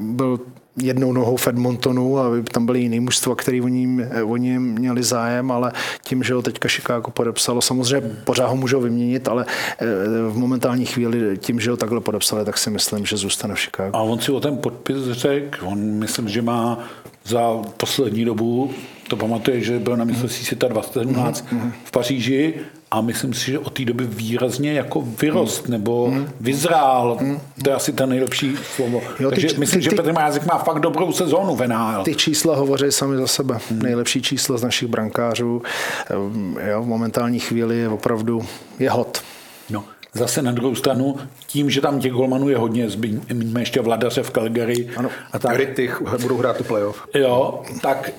byl 0.00 0.40
jednou 0.82 1.12
nohou 1.12 1.36
v 1.36 1.48
Edmontonu 1.48 2.18
a 2.18 2.30
tam 2.52 2.66
byly 2.66 2.80
jiný 2.80 3.00
mužstva, 3.00 3.34
který 3.34 3.60
o 3.60 3.68
ním, 3.68 4.08
o 4.24 4.36
ním 4.36 4.62
měli 4.62 5.02
zájem, 5.02 5.50
ale 5.50 5.72
tím, 6.04 6.22
že 6.22 6.34
ho 6.34 6.42
teďka 6.42 6.68
Chicago 6.68 7.10
podepsalo, 7.10 7.62
samozřejmě 7.62 8.10
pořád 8.24 8.46
ho 8.46 8.56
můžou 8.56 8.80
vyměnit, 8.80 9.28
ale 9.28 9.46
eh, 9.48 9.86
v 10.28 10.36
momentální 10.36 10.86
chvíli 10.86 11.38
tím, 11.38 11.60
že 11.60 11.70
ho 11.70 11.76
takhle 11.76 12.00
podepsali, 12.00 12.44
tak 12.44 12.58
si 12.58 12.70
myslím, 12.70 13.06
že 13.06 13.16
zůstane 13.16 13.54
v 13.54 13.58
Chicago. 13.58 13.96
A 13.96 14.00
on 14.00 14.20
si 14.20 14.32
o 14.32 14.40
ten 14.40 14.56
podpis 14.56 15.04
řekl, 15.10 15.66
on 15.66 15.78
myslím, 15.78 16.28
že 16.28 16.42
má 16.42 16.78
za 17.24 17.62
poslední 17.76 18.24
dobu, 18.24 18.70
to 19.08 19.16
pamatuje, 19.16 19.60
že 19.60 19.78
byl 19.78 19.96
na 19.96 20.04
mistrovství 20.04 20.44
světa 20.44 20.68
2017 20.68 21.44
mm-hmm. 21.52 21.72
v 21.84 21.90
Paříži 21.90 22.54
a 22.94 23.00
myslím 23.00 23.34
si, 23.34 23.50
že 23.50 23.58
od 23.58 23.72
té 23.72 23.84
doby 23.84 24.04
výrazně 24.04 24.72
jako 24.72 25.00
vyrost 25.00 25.68
nebo 25.68 26.06
mm. 26.10 26.28
vyzrál. 26.40 27.18
Mm. 27.20 27.40
To 27.62 27.70
je 27.70 27.76
asi 27.76 27.92
ten 27.92 28.08
nejlepší 28.08 28.56
slovo. 28.76 29.02
Jo, 29.20 29.30
Takže 29.30 29.48
ty, 29.48 29.56
myslím, 29.58 29.80
ty, 29.80 29.84
že 29.84 29.90
Petr 29.90 30.12
Mrázek 30.12 30.46
má 30.46 30.58
fakt 30.58 30.80
dobrou 30.80 31.12
sezónu 31.12 31.56
v 31.56 31.68
NHL. 31.68 32.04
Ty 32.04 32.14
čísla 32.14 32.56
hovoří 32.56 32.84
sami 32.90 33.16
za 33.16 33.26
sebe. 33.26 33.58
Mm. 33.70 33.82
Nejlepší 33.82 34.22
číslo 34.22 34.58
z 34.58 34.62
našich 34.62 34.88
brankářů. 34.88 35.62
Ehm, 36.10 36.56
jo, 36.70 36.82
v 36.82 36.86
momentální 36.86 37.40
chvíli 37.40 37.78
je 37.78 37.88
opravdu 37.88 38.42
je 38.78 38.90
hot. 38.90 39.22
No. 39.70 39.84
Zase 40.12 40.42
na 40.42 40.52
druhou 40.52 40.74
stranu, 40.74 41.16
tím, 41.46 41.70
že 41.70 41.80
tam 41.80 42.00
těch 42.00 42.12
golmanů 42.12 42.48
je 42.48 42.56
hodně, 42.56 42.90
zmíníme 42.90 43.60
ještě 43.60 43.80
Vladaře 43.80 44.22
v 44.22 44.30
Calgary. 44.30 44.88
Ano, 44.96 45.08
a 45.32 45.38
tak. 45.38 45.56
Rytych 45.56 46.02
budou 46.22 46.36
hrát 46.36 46.56
tu 46.56 46.64
playoff. 46.64 47.06
Jo, 47.14 47.62
tak 47.82 48.10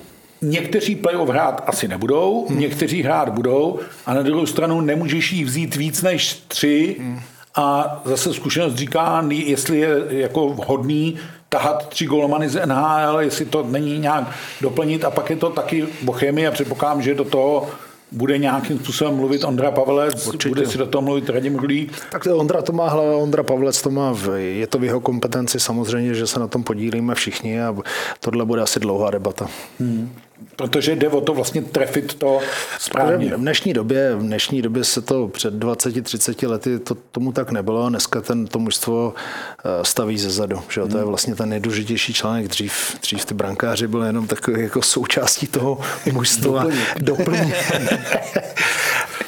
Někteří 0.41 0.95
playoff 0.95 1.30
hrát 1.30 1.63
asi 1.67 1.88
nebudou, 1.88 2.45
hmm. 2.50 2.60
někteří 2.60 3.04
hrát 3.04 3.30
budou 3.30 3.80
a 4.06 4.13
na 4.13 4.21
druhou 4.21 4.45
stranu 4.45 4.82
nemůžeš 4.82 5.32
jí 5.32 5.43
vzít 5.43 5.76
víc 5.76 6.02
než 6.02 6.43
tři 6.48 6.95
hmm. 7.00 7.19
a 7.56 8.02
zase 8.06 8.34
zkušenost 8.34 8.76
říká, 8.76 9.26
jestli 9.30 9.80
je 9.80 9.89
jako 10.10 10.50
vhodný 10.50 11.15
tahat 11.50 11.89
tři 11.89 12.06
golmany 12.06 12.50
z 12.50 12.65
NHL, 12.65 13.19
jestli 13.19 13.45
to 13.45 13.63
není 13.63 14.00
nějak 14.00 14.32
doplnit 14.62 15.06
a 15.06 15.12
pak 15.12 15.30
je 15.30 15.36
to 15.36 15.50
taky 15.50 15.86
bochemie 16.02 16.48
a 16.48 16.52
předpokládám, 16.52 17.02
že 17.02 17.15
do 17.15 17.24
toho 17.24 17.67
bude 18.12 18.38
nějakým 18.38 18.80
způsobem 18.80 19.15
mluvit 19.15 19.43
Ondra 19.43 19.71
Pavelec, 19.71 20.28
Určitě. 20.28 20.50
bude 20.50 20.65
si 20.67 20.78
do 20.78 20.86
toho 20.86 21.02
mluvit 21.02 21.30
Radim 21.30 21.56
Rulík. 21.56 21.93
Tak 22.12 22.28
Ondra 22.36 22.62
to 22.62 22.74
má 22.74 22.89
hlava, 22.89 23.17
Ondra 23.17 23.43
Pavelec 23.43 23.82
to 23.82 23.89
má, 23.89 24.12
v, 24.13 24.39
je 24.39 24.67
to 24.67 24.80
v 24.80 24.84
jeho 24.84 25.00
kompetenci 25.00 25.60
samozřejmě, 25.60 26.13
že 26.13 26.28
se 26.28 26.39
na 26.39 26.48
tom 26.48 26.63
podílíme 26.63 27.15
všichni 27.15 27.62
a 27.62 27.76
tohle 28.19 28.45
bude 28.45 28.62
asi 28.62 28.80
dlouhá 28.80 29.12
debata. 29.12 29.48
Hmm. 29.80 30.12
Protože 30.56 30.95
jde 30.95 31.10
o 31.10 31.21
to 31.21 31.34
vlastně 31.34 31.62
trefit 31.62 32.13
to 32.13 32.39
správně. 32.80 33.36
V 33.36 33.39
dnešní 33.39 33.74
době, 33.74 34.15
v 34.15 34.19
dnešní 34.19 34.62
době 34.62 34.84
se 34.84 35.02
to 35.02 35.28
před 35.28 35.54
20-30 35.54 36.50
lety 36.50 36.80
to, 36.80 36.95
tomu 36.95 37.32
tak 37.32 37.52
nebylo. 37.52 37.89
Dneska 37.89 38.21
ten, 38.21 38.48
to 38.48 38.60
mužstvo 38.60 39.13
eh, 39.60 39.86
staví 39.86 40.17
ze 40.17 40.30
zadu. 40.30 40.62
Že? 40.69 40.82
Hmm. 40.82 40.91
To 40.91 40.98
je 40.98 41.02
hmm. 41.02 41.10
vlastně 41.10 41.36
ten 41.36 41.50
nejdůležitější 41.50 42.13
článek. 42.13 42.48
Dřív, 42.48 42.98
dřív 43.02 43.26
ty 43.26 43.34
brankáři 43.34 43.88
byly 43.88 44.08
jenom 44.08 44.28
takový 44.28 44.62
jako 44.62 44.82
součástí 44.82 45.48
toho 45.48 45.82
mužstva. 46.12 46.65
Doplně. 47.00 47.56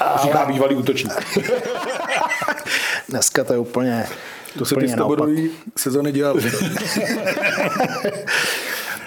A 0.00 0.44
bývalý 0.44 0.76
útočník. 0.76 1.12
Dneska 3.08 3.44
to 3.44 3.52
je 3.52 3.58
úplně 3.58 4.06
To 4.58 4.64
se 4.64 4.74
ty 4.74 4.88
sezóny 5.76 6.12
dělal. 6.12 6.36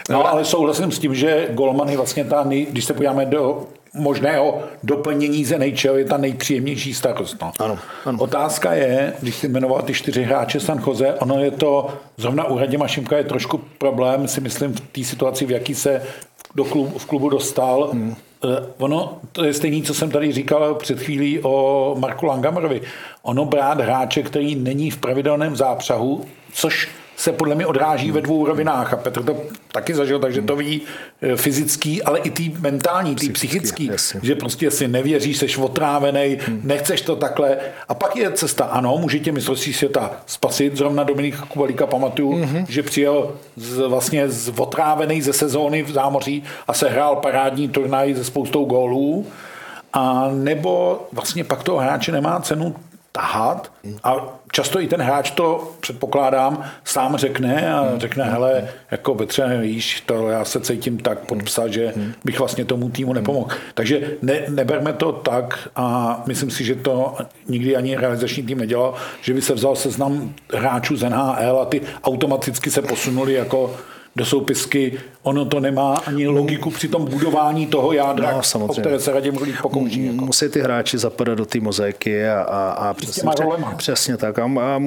No, 0.10 0.28
ale 0.28 0.46
souhlasím 0.46 0.92
s 0.92 1.00
tím, 1.00 1.16
že 1.16 1.48
Golman 1.52 1.90
je 1.90 1.98
vlastně 1.98 2.26
ta, 2.26 2.44
nej, 2.44 2.68
když 2.70 2.86
se 2.86 2.94
podíváme 2.94 3.26
do 3.26 3.68
možného 3.94 4.62
doplnění 4.84 5.46
z 5.46 5.58
NHL, 5.58 5.98
je 5.98 6.06
ta 6.06 6.18
nejpříjemnější 6.18 6.94
starost. 6.94 7.38
No. 7.42 7.52
Ano, 7.60 7.78
ano. 8.06 8.18
Otázka 8.22 8.74
je, 8.74 9.14
když 9.22 9.36
jsi 9.36 9.48
jmenoval 9.48 9.82
ty 9.82 9.94
čtyři 9.94 10.24
hráče 10.24 10.60
San 10.60 10.84
Jose, 10.88 11.14
ono 11.14 11.44
je 11.44 11.52
to, 11.52 11.88
zrovna 12.18 12.48
u 12.48 12.58
Radima 12.58 12.88
Šimka 12.88 13.18
je 13.18 13.24
trošku 13.24 13.62
problém, 13.78 14.28
si 14.28 14.42
myslím, 14.42 14.74
v 14.74 14.80
té 14.80 15.04
situaci, 15.04 15.46
v 15.46 15.52
jaký 15.52 15.76
se 15.76 16.02
do 16.56 16.66
klubu, 16.66 16.98
v 16.98 17.06
klubu 17.06 17.30
dostal. 17.30 17.90
Hmm. 17.92 18.16
Ono, 18.78 19.20
to 19.32 19.44
je 19.44 19.54
stejné, 19.54 19.86
co 19.86 19.94
jsem 19.94 20.12
tady 20.12 20.32
říkal 20.32 20.76
před 20.76 21.00
chvílí 21.00 21.40
o 21.44 21.96
Marku 22.00 22.26
Langamerovi. 22.26 22.82
Ono 23.24 23.46
brát 23.46 23.82
hráče, 23.82 24.24
který 24.24 24.56
není 24.56 24.92
v 24.92 24.98
pravidelném 24.98 25.56
zápřahu, 25.56 26.26
což 26.54 26.90
se 27.22 27.32
podle 27.32 27.56
mě 27.56 27.66
odráží 27.66 28.12
ve 28.12 28.22
dvou 28.22 28.46
rovinách 28.46 28.94
a 28.94 28.98
Petr 28.98 29.24
to 29.24 29.38
taky 29.72 29.96
zažil, 29.96 30.20
takže 30.20 30.42
to 30.42 30.56
ví 30.56 30.82
eh, 31.22 31.36
fyzický, 31.36 32.04
ale 32.04 32.20
i 32.20 32.30
tý 32.30 32.54
mentální, 32.60 33.16
tý 33.16 33.30
psychický, 33.30 33.86
jasně. 33.86 34.20
že 34.24 34.36
prostě 34.36 34.72
si 34.72 34.88
nevěříš, 34.88 35.38
seš 35.38 35.58
otrávený, 35.58 36.38
hmm. 36.42 36.62
nechceš 36.64 37.02
to 37.02 37.16
takhle. 37.16 37.58
A 37.90 37.94
pak 37.94 38.16
je 38.16 38.32
cesta, 38.32 38.66
ano, 38.66 38.98
může 38.98 39.20
tě 39.20 39.32
mistrovství 39.32 39.74
světa 39.74 40.12
spasit, 40.26 40.78
zrovna 40.78 41.04
Dominik 41.04 41.38
Kubalíka 41.38 41.88
pamatuju, 41.88 42.32
hmm. 42.32 42.66
že 42.70 42.84
přijel 42.84 43.32
z, 43.56 43.78
vlastně 43.78 44.30
z 44.30 44.54
otrávený 44.58 45.22
ze 45.22 45.34
sezóny 45.34 45.84
v 45.84 45.92
zámoří 45.92 46.44
a 46.68 46.74
se 46.74 46.90
hrál 46.90 47.16
parádní 47.16 47.70
turnaj 47.70 48.16
se 48.16 48.24
spoustou 48.24 48.66
gólů. 48.66 49.26
A 49.94 50.30
nebo 50.34 51.02
vlastně 51.12 51.44
pak 51.44 51.64
toho 51.64 51.78
hráče 51.78 52.12
nemá 52.12 52.40
cenu 52.40 52.76
tahat 53.12 53.72
a 54.04 54.16
často 54.52 54.82
i 54.82 54.88
ten 54.88 55.02
hráč 55.02 55.32
to, 55.32 55.72
předpokládám, 55.80 56.64
sám 56.84 57.18
řekne 57.18 57.74
a 57.74 57.94
řekne, 57.98 58.24
hele, 58.24 58.68
jako 58.92 59.16
Petře, 59.16 59.60
víš, 59.62 60.04
to 60.06 60.30
já 60.30 60.46
se 60.46 60.60
cítím 60.60 60.98
tak 60.98 61.20
podpsat, 61.20 61.74
že 61.74 61.94
bych 62.26 62.40
vlastně 62.40 62.66
tomu 62.66 62.90
týmu 62.90 63.14
nepomohl. 63.14 63.48
Takže 63.74 64.02
ne, 64.22 64.42
neberme 64.50 64.94
to 64.94 65.12
tak 65.12 65.70
a 65.76 66.24
myslím 66.28 66.52
si, 66.52 66.64
že 66.64 66.76
to 66.76 67.18
nikdy 67.48 67.76
ani 67.76 67.96
realizační 67.96 68.44
tým 68.44 68.58
nedělal, 68.58 68.94
že 69.22 69.34
by 69.34 69.42
se 69.42 69.54
vzal 69.54 69.76
seznam 69.76 70.34
hráčů 70.54 70.96
z 70.96 71.10
NHL 71.10 71.60
a 71.62 71.66
ty 71.66 71.82
automaticky 72.04 72.72
se 72.72 72.82
posunuli 72.82 73.34
jako 73.34 73.76
do 74.16 74.26
soupisky, 74.26 75.00
ono 75.24 75.46
to 75.46 75.60
nemá 75.60 75.96
ani 75.96 76.28
logiku 76.28 76.72
při 76.72 76.88
tom 76.88 77.06
budování 77.06 77.68
toho 77.68 77.94
jádra, 77.94 78.32
No, 78.32 78.40
o 78.40 78.44
samozřejmě. 78.44 78.82
které 78.82 79.00
se 79.00 79.12
Radim 79.12 79.36
Rulík 79.38 79.62
pokouší. 79.62 80.06
Jako. 80.06 80.26
Musí 80.26 80.50
ty 80.50 80.62
hráči 80.62 80.98
zapadat 80.98 81.38
do 81.38 81.46
té 81.46 81.60
mozaiky 81.60 82.28
a, 82.28 82.42
a, 82.42 82.70
a 82.72 82.94
přesně, 82.94 83.22
těma 83.22 83.34
rolema. 83.40 83.74
přesně 83.78 84.18
tak. 84.18 84.40
A, 84.40 84.44
a, 84.46 84.80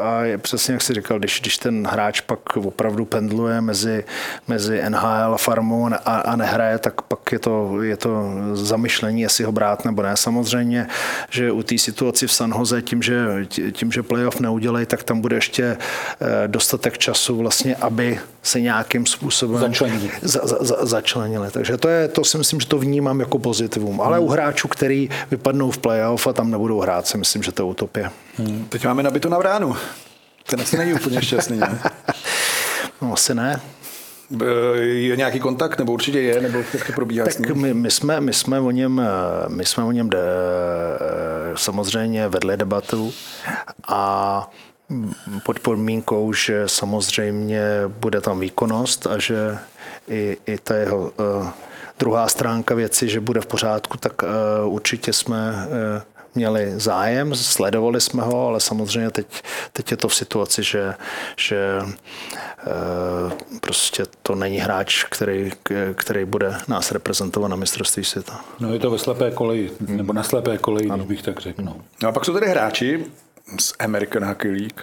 a, 0.00 0.38
přesně 0.38 0.72
jak 0.72 0.82
jsi 0.82 0.94
říkal, 0.94 1.18
když, 1.18 1.40
když 1.40 1.58
ten 1.58 1.86
hráč 1.86 2.20
pak 2.20 2.56
opravdu 2.56 3.04
pendluje 3.04 3.60
mezi, 3.60 4.04
mezi 4.48 4.82
NHL 4.88 5.34
a 5.34 5.36
farmou 5.36 5.86
a, 6.04 6.16
a 6.16 6.36
nehraje, 6.36 6.78
tak 6.78 7.02
pak 7.02 7.32
je 7.32 7.38
to, 7.38 7.82
je 7.82 7.96
to 7.96 8.24
zamyšlení, 8.52 9.20
jestli 9.20 9.44
ho 9.44 9.52
brát 9.52 9.84
nebo 9.84 10.02
ne. 10.02 10.16
Samozřejmě, 10.16 10.86
že 11.30 11.52
u 11.52 11.62
té 11.62 11.78
situaci 11.78 12.26
v 12.26 12.32
San 12.32 12.52
Jose, 12.58 12.82
tím, 12.82 13.02
že, 13.02 13.26
tím, 13.72 13.92
že 13.92 14.02
playoff 14.02 14.40
neudělají, 14.40 14.86
tak 14.86 15.02
tam 15.02 15.20
bude 15.20 15.36
ještě 15.36 15.64
eh, 15.64 16.48
dostatek 16.48 16.98
času 16.98 17.36
vlastně, 17.36 17.76
aby 17.76 18.18
se 18.42 18.60
nějakým 18.68 19.06
způsobem 19.06 19.60
Začlenili. 19.60 20.10
za, 20.22 20.40
za, 20.44 20.56
za, 20.60 20.76
začlenili. 20.86 21.50
Takže 21.50 21.76
to, 21.76 21.88
je, 21.88 22.08
to 22.08 22.24
si 22.24 22.38
myslím, 22.38 22.60
že 22.60 22.66
to 22.66 22.78
vnímám 22.78 23.20
jako 23.20 23.38
pozitivum. 23.38 24.00
Ale 24.00 24.18
u 24.18 24.28
hráčů, 24.28 24.68
který 24.68 25.08
vypadnou 25.30 25.70
v 25.70 25.78
playoff 25.78 26.26
a 26.26 26.32
tam 26.32 26.50
nebudou 26.50 26.80
hrát, 26.80 27.06
si 27.06 27.18
myslím, 27.18 27.42
že 27.42 27.52
to 27.52 27.62
je 27.62 27.66
utopie. 27.66 28.10
Teď 28.68 28.84
máme 28.84 29.02
nabito 29.02 29.28
na 29.28 29.38
vránu. 29.38 29.76
Ten 30.46 30.60
asi 30.60 30.78
není 30.78 30.92
úplně 30.94 31.22
šťastný. 31.22 31.58
Ne? 31.58 31.78
No, 33.02 33.12
asi 33.12 33.34
ne. 33.34 33.60
E, 34.42 34.78
Je 34.80 35.16
nějaký 35.16 35.40
kontakt, 35.40 35.78
nebo 35.78 35.92
určitě 35.92 36.20
je, 36.20 36.40
nebo 36.40 36.58
jak 36.74 36.86
to 36.86 36.92
probíhá 36.92 37.26
Tak 37.26 37.40
my, 37.54 37.74
my, 37.74 37.90
jsme, 37.90 38.20
my 38.20 38.32
jsme 38.32 38.60
o 38.60 38.70
něm, 38.70 39.00
eh, 39.00 39.48
my 39.48 39.64
jsme 39.64 39.84
o 39.84 39.92
něm 39.92 40.10
de, 40.10 40.18
samozřejmě 41.54 42.28
vedli 42.28 42.56
debatu 42.56 43.12
a 43.88 44.50
pod 45.42 45.60
podmínkou, 45.60 46.32
že 46.32 46.62
samozřejmě 46.66 47.62
bude 47.88 48.20
tam 48.20 48.40
výkonnost 48.40 49.06
a 49.06 49.18
že 49.18 49.58
i, 50.08 50.36
i 50.46 50.58
ta 50.58 50.76
jeho 50.76 50.98
uh, 50.98 51.48
druhá 51.98 52.28
stránka 52.28 52.74
věci, 52.74 53.08
že 53.08 53.20
bude 53.20 53.40
v 53.40 53.46
pořádku, 53.46 53.96
tak 53.96 54.22
uh, 54.22 54.28
určitě 54.74 55.12
jsme 55.12 55.66
uh, 55.66 56.02
měli 56.34 56.72
zájem, 56.76 57.34
sledovali 57.34 58.00
jsme 58.00 58.22
ho, 58.22 58.46
ale 58.46 58.60
samozřejmě 58.60 59.10
teď, 59.10 59.26
teď 59.72 59.90
je 59.90 59.96
to 59.96 60.08
v 60.08 60.14
situaci, 60.14 60.62
že, 60.62 60.94
že 61.36 61.78
uh, 61.82 63.32
prostě 63.60 64.04
to 64.22 64.34
není 64.34 64.58
hráč, 64.58 65.04
který, 65.04 65.52
který 65.94 66.24
bude 66.24 66.56
nás 66.68 66.92
reprezentovat 66.92 67.48
na 67.48 67.56
mistrovství 67.56 68.04
světa. 68.04 68.40
No 68.60 68.72
je 68.72 68.78
to 68.78 68.90
ve 68.90 68.98
slepé 68.98 69.30
koleji, 69.30 69.70
nebo 69.80 70.12
na 70.12 70.22
slepé 70.22 70.58
koleji, 70.58 70.90
když 70.94 71.06
bych 71.06 71.22
tak 71.22 71.40
řekl. 71.40 71.62
No. 71.62 71.76
No 72.02 72.08
a 72.08 72.12
pak 72.12 72.24
jsou 72.24 72.32
tady 72.32 72.46
hráči 72.46 73.04
z 73.60 73.74
American 73.78 74.24
Hockey 74.24 74.50
League. 74.50 74.80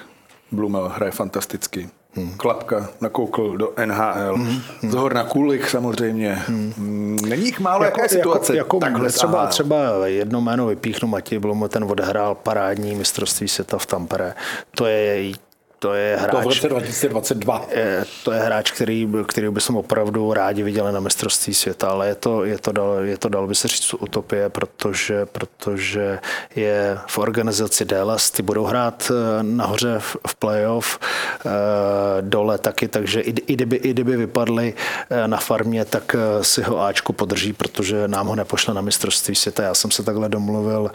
Blumel 0.51 0.89
hraje 0.95 1.11
fantasticky. 1.11 1.89
Hmm. 2.15 2.37
Klapka 2.37 2.89
nakoukl 3.01 3.57
do 3.57 3.73
NHL. 3.85 4.35
Hmm. 4.35 4.61
Zhorna 4.89 5.23
Kulik 5.23 5.69
samozřejmě. 5.69 6.33
Hmm. 6.33 7.17
Není 7.29 7.45
jich 7.45 7.59
málo, 7.59 7.83
jako, 7.83 8.01
jaká 8.01 8.03
je 8.03 8.09
situace? 8.09 8.55
Jako, 8.55 8.77
jako 8.77 8.79
Takhle 8.79 9.09
třeba, 9.09 9.39
aha. 9.39 9.47
třeba 9.47 10.07
jedno 10.07 10.41
jméno 10.41 10.67
vypíchnu 10.67 11.07
Matěj 11.07 11.39
Blum, 11.39 11.65
ten 11.69 11.83
odehrál 11.83 12.35
parádní 12.35 12.95
mistrovství 12.95 13.47
světa 13.47 13.77
v 13.77 13.85
Tampere. 13.85 14.33
To 14.71 14.85
je, 14.85 15.33
to 15.79 15.93
je 15.93 16.15
To 16.15 16.21
hráč. 16.21 16.43
v 16.43 16.47
roce 16.47 16.69
2022. 16.69 17.65
Eh, 17.71 18.05
to 18.23 18.31
je 18.31 18.39
hráč, 18.39 18.71
který, 18.71 19.07
který 19.27 19.49
bychom 19.49 19.77
opravdu 19.77 20.33
rádi 20.33 20.63
viděli 20.63 20.91
na 20.91 20.99
mistrovství 20.99 21.53
světa, 21.53 21.87
ale 21.87 22.07
je 22.07 22.15
to, 22.15 22.45
je 22.45 22.57
to, 22.57 22.71
dal, 22.71 22.99
je 23.03 23.17
to 23.17 23.29
dal 23.29 23.47
by 23.47 23.55
se 23.55 23.67
říct 23.67 23.93
utopie, 23.93 24.49
protože, 24.49 25.25
protože 25.25 26.19
je 26.55 26.97
v 27.07 27.17
organizaci 27.17 27.85
Dallas, 27.85 28.31
ty 28.31 28.43
budou 28.43 28.63
hrát 28.63 29.11
eh, 29.11 29.43
nahoře 29.43 29.95
v, 29.99 30.17
v 30.27 30.35
playoff, 30.35 30.99
eh, 31.45 31.49
dole 32.21 32.57
taky, 32.57 32.87
takže 32.87 33.21
i, 33.21 33.29
i, 33.29 33.53
kdyby, 33.53 33.75
i 33.75 33.89
kdyby 33.89 34.17
vypadli 34.17 34.73
na 35.25 35.37
farmě, 35.37 35.85
tak 35.85 36.15
si 36.41 36.61
ho 36.61 36.81
Ačku 36.81 37.13
podrží, 37.13 37.53
protože 37.53 38.07
nám 38.07 38.27
ho 38.27 38.35
nepošle 38.35 38.73
na 38.73 38.81
mistrovství 38.81 39.35
světa. 39.35 39.63
Já 39.63 39.73
jsem 39.73 39.91
se 39.91 40.03
takhle 40.03 40.29
domluvil 40.29 40.91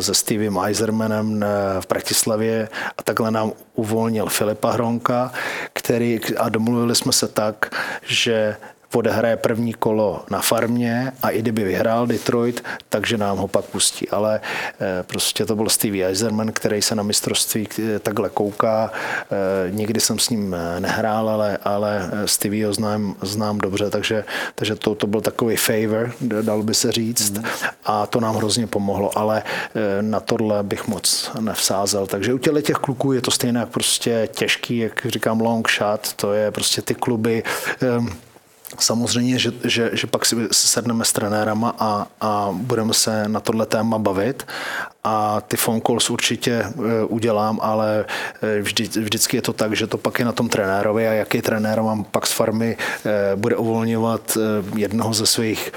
se 0.00 0.14
Stevem 0.14 0.58
Eisermanem 0.58 1.44
v 1.80 1.88
Bratislavě 1.88 2.68
a 2.98 3.02
takhle 3.02 3.30
nám 3.30 3.52
uvolnil 3.74 4.15
Filipa 4.28 4.70
Hronka, 4.70 5.32
který, 5.72 6.20
a 6.38 6.48
domluvili 6.48 6.94
jsme 6.94 7.12
se 7.12 7.28
tak, 7.28 7.74
že 8.06 8.56
odehraje 8.94 9.36
první 9.36 9.74
kolo 9.74 10.24
na 10.30 10.40
farmě 10.40 11.12
a 11.22 11.30
i 11.30 11.38
kdyby 11.38 11.64
vyhrál 11.64 12.06
Detroit, 12.06 12.64
takže 12.88 13.16
nám 13.16 13.38
ho 13.38 13.48
pak 13.48 13.64
pustí. 13.64 14.08
Ale 14.08 14.40
eh, 14.80 15.02
prostě 15.02 15.46
to 15.46 15.56
byl 15.56 15.68
Stevie 15.68 16.06
Eiserman, 16.06 16.52
který 16.52 16.82
se 16.82 16.94
na 16.94 17.02
mistrovství 17.02 17.68
eh, 17.78 17.98
takhle 17.98 18.28
kouká. 18.28 18.90
Eh, 18.92 19.70
Nikdy 19.70 20.00
jsem 20.00 20.18
s 20.18 20.30
ním 20.30 20.54
eh, 20.54 20.80
nehrál, 20.80 21.28
ale, 21.28 21.58
ale 21.64 22.10
Stevie 22.24 22.66
ho 22.66 22.72
znám, 22.72 23.16
znám 23.22 23.58
dobře, 23.58 23.90
takže, 23.90 24.24
takže 24.54 24.74
to, 24.74 24.94
to 24.94 25.06
byl 25.06 25.20
takový 25.20 25.56
favor, 25.56 26.12
dal 26.20 26.62
by 26.62 26.74
se 26.74 26.92
říct. 26.92 27.40
A 27.84 28.06
to 28.06 28.20
nám 28.20 28.36
hrozně 28.36 28.66
pomohlo, 28.66 29.18
ale 29.18 29.42
na 30.00 30.20
tohle 30.20 30.62
bych 30.62 30.88
moc 30.88 31.30
nevsázel. 31.40 32.06
Takže 32.06 32.34
u 32.34 32.38
těchto 32.38 32.60
těch 32.60 32.76
kluků 32.76 33.12
je 33.12 33.20
to 33.20 33.30
stejně 33.30 33.66
prostě 33.66 34.28
těžký, 34.34 34.78
jak 34.78 35.06
říkám 35.06 35.40
long 35.40 35.70
shot, 35.70 36.12
to 36.12 36.32
je 36.32 36.50
prostě 36.50 36.82
ty 36.82 36.94
kluby, 36.94 37.42
ehm, 37.80 38.08
Samozřejmě, 38.80 39.38
že, 39.38 39.52
že, 39.64 39.90
že 39.92 40.06
pak 40.06 40.24
si 40.26 40.36
sedneme 40.52 41.04
s 41.04 41.12
trenérama 41.12 41.74
a, 41.78 42.06
a 42.20 42.48
budeme 42.52 42.94
se 42.94 43.28
na 43.28 43.40
tohle 43.40 43.66
téma 43.66 43.98
bavit. 43.98 44.46
A 45.04 45.40
ty 45.40 45.56
phone 45.56 45.80
calls 45.80 46.10
určitě 46.10 46.52
e, 46.52 46.72
udělám, 47.04 47.58
ale 47.62 48.04
e, 48.42 48.62
vždy, 48.62 48.84
vždycky 48.84 49.36
je 49.36 49.42
to 49.42 49.52
tak, 49.52 49.76
že 49.76 49.86
to 49.86 49.98
pak 49.98 50.18
je 50.18 50.24
na 50.24 50.32
tom 50.32 50.48
trenérovi 50.48 51.08
a 51.08 51.12
jaký 51.12 51.42
trenér 51.42 51.80
vám 51.80 52.04
pak 52.04 52.26
z 52.26 52.32
farmy 52.32 52.76
e, 52.76 53.36
bude 53.36 53.56
uvolňovat 53.56 54.38
jednoho 54.74 55.14
ze 55.14 55.26
svých 55.26 55.72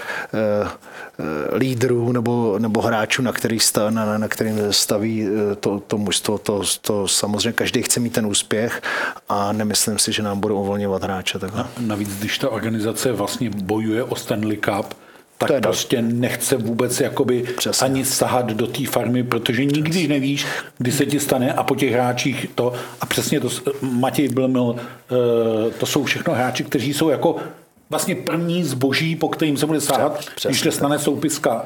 lídrů 1.55 2.11
nebo, 2.11 2.59
nebo 2.59 2.81
hráčů, 2.81 3.21
na, 3.21 3.31
který 3.31 3.59
stav, 3.59 3.93
na, 3.93 4.17
na 4.17 4.27
kterým 4.27 4.57
staví 4.73 5.27
to, 5.59 5.79
to 5.79 5.97
mužstvo. 5.97 6.37
To, 6.37 6.61
to 6.81 7.07
samozřejmě 7.07 7.51
každý 7.51 7.83
chce 7.83 7.99
mít 7.99 8.13
ten 8.13 8.25
úspěch 8.25 8.81
a 9.29 9.51
nemyslím 9.51 9.99
si, 9.99 10.11
že 10.11 10.23
nám 10.23 10.39
budou 10.39 10.61
uvolňovat 10.61 11.03
hráče. 11.03 11.39
Takhle. 11.39 11.65
Navíc, 11.79 12.09
když 12.19 12.37
ta 12.37 12.49
organizace 12.49 13.11
vlastně 13.11 13.49
bojuje 13.49 14.03
o 14.03 14.15
Stanley 14.15 14.57
Cup, 14.57 14.93
tak 15.39 15.49
To 15.49 15.61
prostě 15.61 16.01
nechce 16.01 16.57
vůbec 16.57 16.99
jakoby 16.99 17.43
Přesně. 17.57 17.85
ani 17.85 18.05
sahat 18.05 18.45
do 18.45 18.67
té 18.67 18.87
farmy, 18.87 19.23
protože 19.23 19.65
nikdy 19.65 20.07
nevíš, 20.07 20.45
kdy 20.77 20.91
se 20.91 21.05
ti 21.05 21.19
stane 21.19 21.53
a 21.53 21.63
po 21.63 21.75
těch 21.75 21.93
hráčích 21.93 22.47
to, 22.55 22.73
a 23.01 23.05
přesně 23.05 23.39
to, 23.39 23.49
Matěj 23.81 24.29
Blmil, 24.29 24.75
eh, 24.77 25.71
to 25.71 25.85
jsou 25.85 26.03
všechno 26.03 26.33
hráči, 26.33 26.63
kteří 26.63 26.93
jsou 26.93 27.09
jako 27.09 27.35
vlastně 27.89 28.15
první 28.15 28.63
zboží, 28.63 29.15
po 29.15 29.29
kterým 29.29 29.57
se 29.57 29.65
bude 29.65 29.79
Přesně 30.35 30.49
když 30.49 30.61
se 30.61 30.71
stane 30.71 30.99
soupiska 30.99 31.65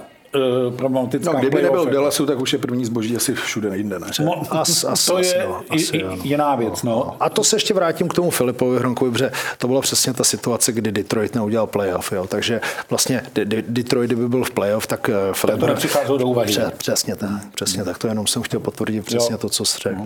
uh, 0.69 0.75
problematická. 0.75 1.31
No, 1.33 1.39
kdyby 1.39 1.61
nebyl. 1.61 1.85
Dallasu, 1.85 2.25
tak 2.25 2.39
už 2.39 2.53
je 2.53 2.59
první 2.59 2.85
zboží 2.85 3.15
asi 3.15 3.33
všude 3.35 3.77
jinde, 3.77 3.99
ne? 3.99 4.07
No, 4.19 4.41
As- 4.59 4.83
as- 4.85 5.05
to 5.05 5.17
asi 5.17 5.35
je 5.37 5.47
i- 5.71 5.75
asi 5.75 5.97
i- 5.97 6.03
no. 6.03 6.17
jiná 6.23 6.55
věc. 6.55 6.83
No. 6.83 7.15
A 7.19 7.29
to 7.29 7.43
se 7.43 7.55
ještě 7.55 7.73
vrátím 7.73 8.07
k 8.07 8.13
tomu 8.13 8.29
Filipovi 8.29 8.79
Hronkovi, 8.79 9.11
protože 9.11 9.31
to 9.57 9.67
byla 9.67 9.81
přesně 9.81 10.13
ta 10.13 10.23
situace, 10.23 10.71
kdy 10.71 10.91
Detroit 10.91 11.35
neudělal 11.35 11.67
playoff. 11.67 12.11
Jo. 12.11 12.27
Takže 12.27 12.61
vlastně 12.89 13.21
De- 13.35 13.45
De- 13.45 13.63
Detroit, 13.67 14.07
kdyby 14.07 14.29
byl 14.29 14.43
v 14.43 14.51
playoff, 14.51 14.87
tak 14.87 15.09
eh, 15.09 15.13
Filip... 15.33 15.59
to 15.59 15.67
nepřicházelo 15.67 16.17
do 16.17 16.25
úvahy. 16.27 16.47
Pře- 16.47 16.71
přesně 16.77 17.15
tak, 17.15 17.29
přesně 17.55 17.83
tak. 17.83 17.97
To 17.97 18.07
jenom 18.07 18.27
jsem 18.27 18.41
chtěl 18.41 18.59
potvrdit 18.59 19.05
přesně 19.05 19.33
Jo. 19.33 19.37
to, 19.37 19.49
co 19.49 19.65
jsi 19.65 19.77
řekl. 19.81 20.01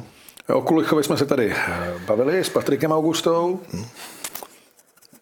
O 0.53 0.61
Kulichovi 0.61 1.03
jsme 1.03 1.17
se 1.17 1.25
tady 1.25 1.51
eh, 1.67 1.93
bavili 2.07 2.43
s 2.43 2.49
Patrikem 2.49 2.91
Augustou. 2.91 3.59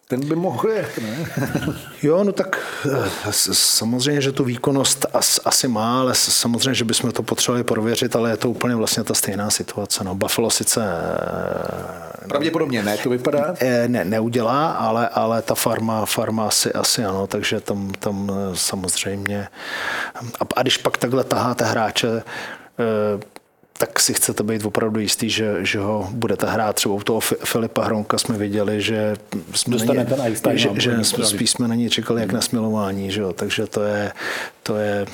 Ten 0.08 0.28
by 0.28 0.36
mohl 0.36 0.70
jet, 0.70 0.98
ne? 1.02 1.18
Jo, 2.04 2.24
no 2.24 2.32
tak 2.32 2.60
eh, 2.92 3.10
samozřejmě, 3.54 4.22
že 4.22 4.32
tu 4.32 4.44
výkonnost 4.44 5.06
as, 5.14 5.40
asi 5.46 5.68
má, 5.68 6.00
ale 6.00 6.16
samozřejmě, 6.16 6.74
že 6.74 6.86
bychom 6.86 7.12
to 7.12 7.24
potřebovali 7.24 7.64
prověřit, 7.64 8.16
ale 8.16 8.30
je 8.30 8.38
to 8.38 8.50
úplně 8.50 8.76
vlastně 8.76 9.04
ta 9.04 9.14
stejná 9.14 9.50
situace. 9.50 10.04
No, 10.04 10.16
Buffalo 10.16 10.50
sice 10.50 10.82
Pravděpodobně 12.28 12.84
ne, 12.84 12.98
to 12.98 13.10
vypadá. 13.10 13.54
eh, 13.60 13.88
ne, 13.88 14.06
neudělá, 14.06 14.72
ale, 14.72 15.10
ale 15.10 15.42
ta 15.42 15.56
farma, 15.56 16.06
farma 16.06 16.48
asi, 16.48 16.74
asi 16.74 17.06
ano, 17.06 17.28
takže 17.28 17.60
tam, 17.60 17.92
tam 18.00 18.32
eh, 18.34 18.56
samozřejmě. 18.56 19.48
A, 20.16 20.46
a 20.56 20.62
když 20.62 20.78
pak 20.78 20.98
takhle 20.98 21.24
taháte 21.24 21.66
hráče, 21.66 22.08
eh, 22.80 23.24
tak 23.78 24.00
si 24.00 24.14
chcete 24.14 24.44
být 24.44 24.66
opravdu 24.66 25.00
jistý, 25.00 25.30
že, 25.30 25.66
že 25.66 25.80
ho 25.80 26.10
budete 26.12 26.50
hrát. 26.50 26.76
Třeba 26.76 26.96
u 26.96 27.00
toho 27.00 27.20
Fi- 27.20 27.46
Filipa 27.46 27.84
Hronka 27.84 28.18
jsme 28.18 28.38
viděli, 28.38 28.82
že 28.82 29.16
jsme 29.54 29.78
na 29.78 30.04
ten 30.04 30.58
že, 30.58 30.70
že 30.78 31.04
jsme, 31.04 31.26
spíš 31.26 31.50
jsme 31.50 31.68
na 31.68 31.76
ně 31.76 31.90
čekali 31.90 32.22
jak 32.22 32.32
na 32.32 32.42
smilování, 32.42 33.12
že 33.12 33.22
jo? 33.22 33.34
takže 33.34 33.68
to 33.68 33.84
je, 33.84 34.12
to 34.64 34.76
je, 34.78 35.06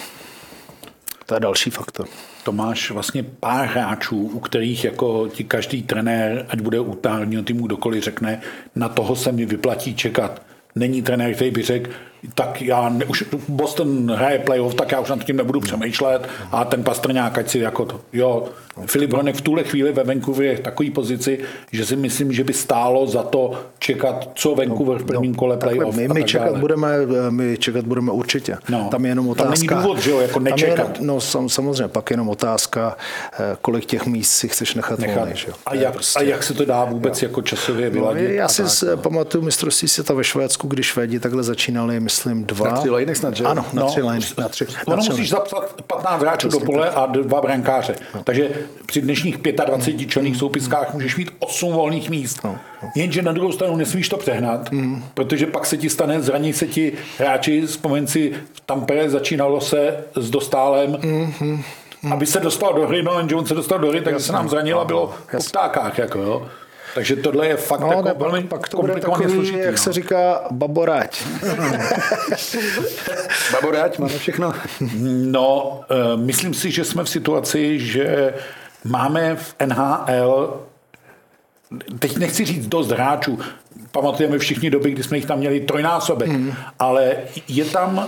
to 1.26 1.34
je 1.34 1.40
další 1.40 1.70
faktor. 1.70 2.08
To 2.44 2.52
máš 2.52 2.92
vlastně 2.92 3.24
pár 3.24 3.68
hráčů, 3.68 4.18
u 4.18 4.40
kterých 4.40 4.84
jako 4.84 5.28
ti 5.28 5.44
každý 5.44 5.84
trenér, 5.84 6.46
ať 6.50 6.62
bude 6.62 6.80
u 6.80 7.00
národního 7.04 7.44
týmu 7.44 7.68
kdokoliv 7.68 8.04
řekne, 8.04 8.42
na 8.76 8.90
toho 8.90 9.16
se 9.16 9.32
mi 9.32 9.46
vyplatí 9.46 9.96
čekat. 9.96 10.42
Není 10.76 11.02
trenér, 11.02 11.36
který 11.36 11.52
by 11.52 11.62
řekl, 11.62 11.92
tak 12.36 12.62
já 12.62 12.90
ne, 12.90 13.06
už 13.06 13.24
Boston 13.48 14.12
hraje 14.12 14.40
playoff, 14.40 14.76
tak 14.76 14.92
já 14.92 15.00
už 15.00 15.10
nad 15.10 15.24
tím 15.24 15.38
nebudu 15.38 15.60
přemýšlet 15.60 16.28
a 16.52 16.66
ten 16.66 16.84
Pastrňák, 16.84 17.38
ať 17.38 17.50
si 17.50 17.60
jako 17.60 17.86
to, 17.86 18.02
jo. 18.14 18.46
Filip 18.86 19.14
Hronek 19.14 19.36
v 19.36 19.42
tuhle 19.42 19.64
chvíli 19.64 19.92
ve 19.92 20.04
Vancouveru 20.04 20.44
je 20.48 20.56
v 20.58 20.60
takové 20.60 20.92
pozici, 20.92 21.40
že 21.72 21.86
si 21.86 21.96
myslím, 21.96 22.34
že 22.34 22.44
by 22.44 22.54
stálo 22.54 23.08
za 23.08 23.24
to 23.24 23.52
čekat, 23.80 24.30
co 24.36 24.56
Vancouver 24.56 24.98
v 24.98 25.06
prvním 25.06 25.36
kole 25.36 25.58
Takhle, 25.58 25.76
playoff 25.76 25.96
my, 25.98 26.06
a 26.08 26.14
my, 26.14 26.24
čekat 26.24 26.46
dále. 26.46 26.60
budeme, 26.60 26.90
my 27.30 27.58
čekat 27.58 27.86
budeme 27.86 28.12
určitě. 28.12 28.58
No. 28.70 28.88
tam 28.92 29.06
je 29.06 29.12
jenom 29.12 29.26
Tam 29.26 29.32
otázka. 29.32 29.76
není 29.76 29.82
důvod, 29.84 30.00
že 30.00 30.12
jo, 30.12 30.20
jako 30.20 30.34
tam 30.34 30.48
je 30.48 30.52
nečekat. 30.52 30.78
jenom- 30.94 31.08
no 31.08 31.22
sam, 31.22 31.50
samozřejmě, 31.50 31.88
pak 31.88 32.10
jenom 32.12 32.30
otázka, 32.30 32.98
eh, 33.34 33.58
kolik 33.62 33.86
těch 33.86 34.06
míst 34.06 34.32
si 34.32 34.48
chceš 34.48 34.76
nechat, 34.76 35.00
Nechat. 35.00 35.18
volných. 35.18 35.36
že 35.38 35.48
jo. 35.48 35.54
A, 35.66 35.76
je 35.76 35.82
jak, 35.84 35.94
prostě- 35.94 36.20
a 36.20 36.24
jak 36.24 36.44
se 36.44 36.54
to 36.54 36.66
dá 36.66 36.86
vůbec 36.86 37.22
jako 37.22 37.42
časově 37.42 37.86
No, 37.86 37.92
vyladit? 37.94 38.30
já 38.30 38.46
a 38.46 38.48
si 38.48 38.64
tak, 38.64 38.90
no. 38.90 38.98
pamatuju 38.98 39.44
mistrovství 39.44 39.88
světa 39.88 40.14
ve 40.14 40.24
Švédsku, 40.24 40.68
když 40.68 40.86
Švédi 40.86 41.20
takhle 41.20 41.44
začínali, 41.44 42.00
myslím, 42.12 42.44
dva. 42.46 42.68
Na 42.70 42.78
tři 42.78 42.90
liny 42.90 43.16
snad, 43.16 43.36
že? 43.36 43.44
Ano, 43.44 43.66
na 43.74 43.82
No, 43.84 43.88
tři 43.88 44.02
liny. 44.02 44.26
Na 44.38 44.50
tři, 44.50 44.66
na 44.88 44.94
Ono 44.94 45.02
tři 45.02 45.10
musíš 45.10 45.30
zapsat 45.30 45.82
15 45.88 46.22
hráčů 46.22 46.50
do 46.50 46.60
pole 46.60 46.90
a 46.90 47.06
dva 47.06 47.42
brankáře. 47.42 47.96
Takže 48.24 48.50
při 48.86 49.02
dnešních 49.02 49.38
25 49.38 50.08
čelných 50.08 50.38
soupiskách 50.38 50.94
můžeš 50.94 51.18
mít 51.18 51.32
8 51.40 51.74
volných 51.74 52.10
míst. 52.10 52.46
Jenže 52.96 53.22
na 53.22 53.32
druhou 53.32 53.52
stranu 53.52 53.76
nesmíš 53.76 54.10
to 54.10 54.18
přehnat, 54.18 54.70
protože 55.14 55.46
pak 55.46 55.66
se 55.66 55.78
ti 55.78 55.90
stane, 55.90 56.22
zraní 56.22 56.54
se 56.54 56.68
ti 56.68 56.94
hráči, 57.18 57.62
vzpomeň 57.62 58.08
si, 58.08 58.34
v 58.54 58.60
Tampere 58.62 59.10
začínalo 59.10 59.62
se 59.62 59.98
s 60.16 60.30
dostálem, 60.30 60.98
aby 62.12 62.26
se 62.26 62.40
dostal 62.40 62.74
do 62.74 62.88
hry, 62.88 63.04
no 63.04 63.18
jenže 63.18 63.36
on 63.36 63.46
se 63.46 63.54
dostal 63.54 63.80
do 63.80 63.90
hry, 63.90 64.02
takže 64.02 64.20
se 64.20 64.34
nám 64.34 64.50
zranil 64.50 64.80
a 64.80 64.86
bylo 64.86 65.14
po 65.32 65.38
ptákách. 65.50 65.98
Jako, 65.98 66.20
jo. 66.20 66.48
Takže 66.96 67.16
tohle 67.16 67.48
je 67.48 67.58
fakt 67.58 67.80
No, 67.80 67.88
jako 67.88 68.02
ne, 68.02 68.14
velmi 68.18 68.44
pak, 68.44 68.70
to 68.70 68.78
bude 68.78 68.94
takový, 68.94 69.34
složitý. 69.34 69.58
jak 69.58 69.72
no. 69.72 69.78
se 69.78 69.94
říká, 69.94 70.42
baboráť. 70.52 71.22
Baboráť, 73.52 74.00
máme 74.00 74.18
všechno. 74.18 74.54
No, 75.06 75.82
eh, 75.90 76.18
myslím 76.18 76.54
si, 76.54 76.72
že 76.72 76.86
jsme 76.86 77.04
v 77.04 77.10
situaci, 77.10 77.80
že 77.80 78.34
máme 78.84 79.36
v 79.36 79.56
NHL, 79.66 80.62
teď 82.00 82.18
nechci 82.18 82.46
říct 82.46 82.68
dost 82.68 82.92
hráčů, 82.92 83.40
pamatujeme 83.92 84.38
všichni 84.38 84.70
doby, 84.70 84.92
kdy 84.92 85.04
jsme 85.04 85.18
jich 85.18 85.26
tam 85.26 85.40
měli 85.40 85.60
trojnásobek, 85.60 86.30
mm. 86.30 86.54
ale 86.80 87.16
je 87.48 87.66
tam 87.66 88.08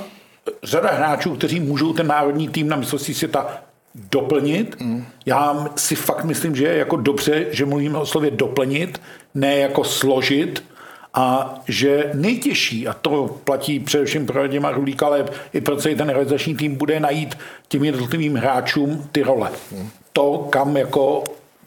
řada 0.63 0.91
hráčů, 0.91 1.35
kteří 1.35 1.59
můžou 1.59 1.93
ten 1.93 2.07
národní 2.07 2.49
tým 2.49 2.69
na 2.69 2.75
mistrovství 2.75 3.13
světa 3.13 3.63
doplnit. 4.11 4.75
Mm. 4.79 5.05
Já 5.25 5.67
si 5.75 5.95
fakt 5.95 6.23
myslím, 6.23 6.55
že 6.55 6.65
je 6.65 6.77
jako 6.77 6.95
dobře, 6.95 7.45
že 7.51 7.65
mluvíme 7.65 7.97
o 7.97 8.05
slově 8.05 8.31
doplnit, 8.31 9.01
ne 9.33 9.57
jako 9.57 9.83
složit, 9.83 10.63
a 11.13 11.59
že 11.67 12.11
nejtěžší, 12.13 12.87
a 12.87 12.93
to 12.93 13.39
platí 13.43 13.79
především 13.79 14.25
pro 14.25 14.41
Radima 14.41 14.71
Rulíka, 14.71 15.05
ale 15.05 15.25
i 15.53 15.61
pro 15.61 15.77
celý 15.77 15.95
ten 15.95 16.09
realizační 16.09 16.55
tým, 16.55 16.75
bude 16.75 16.99
najít 16.99 17.37
těm 17.67 17.83
jednotlivým 17.83 18.35
hráčům 18.35 19.09
ty 19.11 19.23
role. 19.23 19.51
To, 20.13 20.47
kam 20.49 20.77
jako 20.77 21.23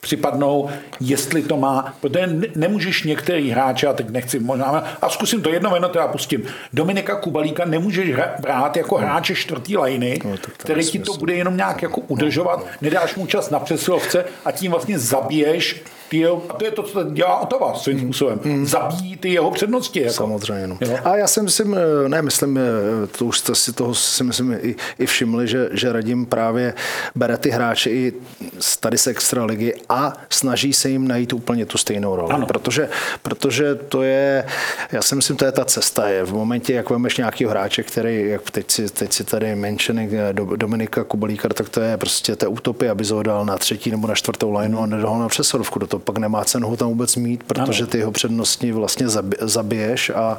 připadnou, 0.07 0.69
jestli 1.01 1.43
to 1.43 1.57
má, 1.57 1.95
protože 2.01 2.27
ne- 2.27 2.47
nemůžeš 2.55 3.03
některý 3.03 3.51
hráče, 3.51 3.87
a 3.87 3.93
teď 3.93 4.11
nechci 4.11 4.39
možná, 4.39 4.85
a 5.03 5.09
zkusím 5.09 5.43
to 5.43 5.51
jedno 5.51 5.71
jméno 5.71 5.89
teda 5.89 6.09
pustím. 6.09 6.43
Dominika 6.73 7.15
Kubalíka 7.17 7.65
nemůžeš 7.65 8.11
brát 8.41 8.77
jako 8.77 8.97
hráče 8.97 9.35
čtvrtý 9.35 9.77
lajny, 9.77 10.19
No, 10.25 10.35
který 10.57 10.85
ti 10.85 10.99
to 10.99 11.13
bude 11.17 11.35
jenom 11.35 11.57
nějak 11.57 11.83
jako 11.83 12.01
udržovat, 12.01 12.67
nedáš 12.81 13.15
mu 13.17 13.27
čas 13.27 13.51
na 13.51 13.59
přesilovce 13.61 14.25
a 14.45 14.51
tím 14.53 14.71
vlastně 14.71 14.99
zabiješ 14.99 15.83
ty 16.09 16.17
jeho, 16.17 16.43
a 16.49 16.53
to 16.53 16.65
je 16.65 16.71
to, 16.71 16.83
co 16.83 17.03
dělá 17.03 17.41
Otava 17.41 17.75
svým 17.75 18.01
způsobem. 18.01 18.41
Zabíjí 18.63 19.17
ty 19.17 19.33
jeho 19.33 19.51
přednosti. 19.51 20.01
Jako. 20.01 20.13
Samozřejmě. 20.13 20.67
No. 20.67 20.77
Jo. 20.81 20.99
A 21.05 21.17
já 21.17 21.27
si 21.27 21.43
myslím, 21.43 21.77
eh, 22.05 22.09
ne, 22.09 22.23
myslím, 22.23 22.59
eh, 22.59 23.07
to 23.19 23.25
už 23.25 23.39
jste 23.39 23.55
si 23.55 23.73
toho 23.73 23.95
si 23.95 24.25
myslím 24.25 24.53
i, 24.53 24.75
i 24.99 25.07
všimli, 25.07 25.49
že, 25.49 25.69
že 25.73 25.93
Radim 25.93 26.27
právě 26.27 26.75
bere 27.15 27.37
ty 27.37 27.51
hráče 27.51 27.91
i 27.91 28.13
z 28.59 28.77
tady 28.77 28.99
z 28.99 29.07
extraligy 29.07 29.75
a 29.89 30.13
snaží 30.31 30.73
se 30.73 30.89
jim 30.89 31.09
najít 31.09 31.33
úplně 31.33 31.67
tu 31.67 31.79
stejnou 31.79 32.17
roli. 32.17 32.33
Ano. 32.33 32.47
Protože, 32.47 32.89
protože 33.23 33.75
to 33.75 34.03
je, 34.03 34.45
já 34.93 35.03
si 35.03 35.15
myslím, 35.15 35.37
to 35.37 35.45
je 35.45 35.53
ta 35.53 35.65
cesta. 35.65 36.09
Je 36.09 36.25
v 36.25 36.33
momentě, 36.33 36.75
jak 36.75 36.91
vemeš 36.91 37.17
nějakého 37.17 37.51
hráče, 37.51 37.83
který, 37.83 38.29
jak 38.29 38.51
teď 38.51 38.71
si, 38.71 38.89
teď 38.89 39.13
si 39.13 39.25
tady 39.25 39.55
menšený 39.55 40.11
Dominika 40.57 41.05
Kubalíka, 41.05 41.49
tak 41.49 41.69
to 41.69 41.81
je 41.81 41.97
prostě 41.97 42.37
ta 42.37 42.49
utopie, 42.49 42.91
aby 42.91 43.05
ho 43.05 43.23
dal 43.23 43.45
na 43.45 43.59
třetí 43.59 43.91
nebo 43.91 44.07
na 44.07 44.15
čtvrtou 44.15 44.53
lineu 44.53 44.79
a 44.79 44.87
nedal 44.87 45.11
ho 45.11 45.21
na 45.21 45.29
přesilovku. 45.29 45.79
Do 45.79 45.87
toho 45.87 45.96
pak 45.99 46.19
nemá 46.19 46.45
cenu 46.45 46.69
ho 46.69 46.77
tam 46.77 46.89
vůbec 46.89 47.17
mít, 47.17 47.43
protože 47.43 47.87
ty 47.87 47.99
jeho 47.99 48.13
přednosti 48.13 48.73
vlastně 48.73 49.07
zabi- 49.07 49.37
zabiješ 49.41 50.11
a, 50.11 50.39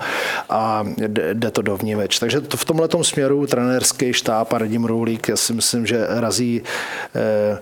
a 0.49 0.83
jde 0.97 1.33
jde 1.33 1.51
to 1.51 1.61
dovníveč. 1.61 2.19
Takže 2.19 2.41
to 2.41 2.57
v 2.57 2.65
tomhle 2.65 2.89
směru 3.01 3.47
trenérský 3.47 4.13
štáb 4.13 4.53
a 4.53 4.57
Radim 4.57 4.85
Roulík, 4.85 5.27
já 5.27 5.37
si 5.37 5.53
myslím, 5.53 5.85
že 5.85 6.05
razí 6.09 6.61
eh, 7.15 7.57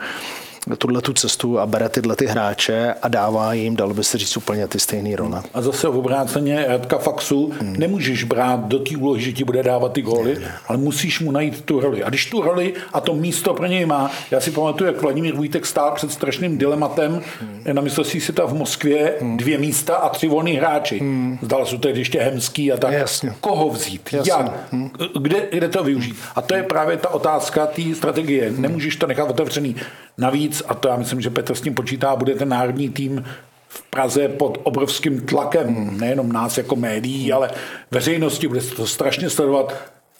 tuhle 0.77 1.01
tu 1.01 1.13
cestu 1.13 1.59
a 1.59 1.65
bere 1.65 1.89
tyhle 1.89 2.15
ty 2.15 2.25
hráče 2.25 2.93
a 3.01 3.07
dává 3.07 3.53
jim, 3.53 3.75
dalo 3.75 3.93
by 3.93 4.03
se 4.03 4.17
říct, 4.17 4.37
úplně 4.37 4.67
ty 4.67 4.79
stejné 4.79 5.15
role. 5.15 5.43
A 5.53 5.61
zase 5.61 5.87
v 5.87 5.97
obráceně 5.97 6.65
Radka 6.67 6.97
Faxu 6.97 7.53
hmm. 7.59 7.75
nemůžeš 7.77 8.23
brát 8.23 8.59
do 8.59 8.79
té 8.79 8.97
úlohy, 8.97 9.21
že 9.21 9.31
ti 9.31 9.43
bude 9.43 9.63
dávat 9.63 9.91
ty 9.91 10.01
góly, 10.01 10.37
ale 10.67 10.77
musíš 10.77 11.19
mu 11.19 11.31
najít 11.31 11.61
tu 11.61 11.79
roli. 11.79 12.03
A 12.03 12.09
když 12.09 12.25
tu 12.25 12.41
roli 12.41 12.73
a 12.93 13.01
to 13.01 13.15
místo 13.15 13.53
pro 13.53 13.65
něj 13.65 13.85
má, 13.85 14.11
já 14.31 14.39
si 14.39 14.51
pamatuju, 14.51 14.87
jak 14.87 15.01
Vladimír 15.01 15.41
Vítek 15.41 15.65
stál 15.65 15.91
před 15.95 16.11
strašným 16.11 16.57
dilematem 16.57 17.21
hmm. 17.41 17.61
na 17.71 17.81
mistrovství 17.81 18.21
světa 18.21 18.45
v 18.45 18.53
Moskvě, 18.53 19.13
hmm. 19.21 19.37
dvě 19.37 19.57
místa 19.57 19.95
a 19.95 20.09
tři 20.09 20.27
volní 20.27 20.53
hráči. 20.53 20.99
Hmm. 20.99 21.39
Zdal 21.41 21.65
se 21.65 21.77
tehdy 21.77 22.01
ještě 22.01 22.19
Hemský 22.21 22.71
a 22.71 22.77
tak. 22.77 22.93
Jasně. 22.93 23.33
Koho 23.41 23.69
vzít? 23.69 24.09
Jasně. 24.13 24.31
Jak? 24.31 24.51
Hmm. 24.71 24.89
Kde, 25.21 25.47
kde 25.51 25.69
to 25.69 25.83
využít? 25.83 26.15
A 26.35 26.41
to 26.41 26.55
je 26.55 26.63
právě 26.63 26.97
ta 26.97 27.09
otázka 27.09 27.65
té 27.67 27.81
strategie. 27.95 28.49
Hmm. 28.49 28.61
Nemůžeš 28.61 28.95
to 28.95 29.07
nechat 29.07 29.29
otevřený. 29.29 29.75
Navíc, 30.17 30.63
a 30.67 30.73
to 30.73 30.87
já 30.87 30.95
myslím, 30.95 31.21
že 31.21 31.29
Petr 31.29 31.55
s 31.55 31.61
tím 31.61 31.73
počítá, 31.73 32.15
bude 32.15 32.35
ten 32.35 32.49
národní 32.49 32.89
tým 32.89 33.25
v 33.67 33.81
Praze 33.81 34.27
pod 34.27 34.57
obrovským 34.63 35.21
tlakem, 35.21 35.97
nejenom 35.97 36.31
nás 36.31 36.57
jako 36.57 36.75
médií, 36.75 37.33
ale 37.33 37.51
veřejnosti, 37.91 38.47
bude 38.47 38.61
se 38.61 38.75
to 38.75 38.87
strašně 38.87 39.29
sledovat. 39.29 39.75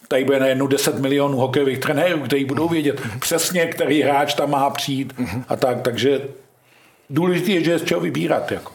Tady 0.08 0.25
bude 0.25 0.39
najednou 0.39 0.67
10 0.67 0.99
milionů 0.99 1.38
hokejových 1.38 1.79
trenérů, 1.79 2.19
kteří 2.19 2.45
budou 2.45 2.69
vědět 2.69 3.01
přesně, 3.19 3.65
který 3.65 4.01
hráč 4.01 4.34
tam 4.34 4.49
má 4.51 4.69
přijít 4.69 5.13
a 5.47 5.55
tak, 5.55 5.81
takže 5.81 6.21
důležité 7.10 7.51
je, 7.51 7.63
že 7.63 7.71
je 7.71 7.79
z 7.79 7.84
čeho 7.84 8.01
vybírat. 8.01 8.51
Jako. 8.51 8.71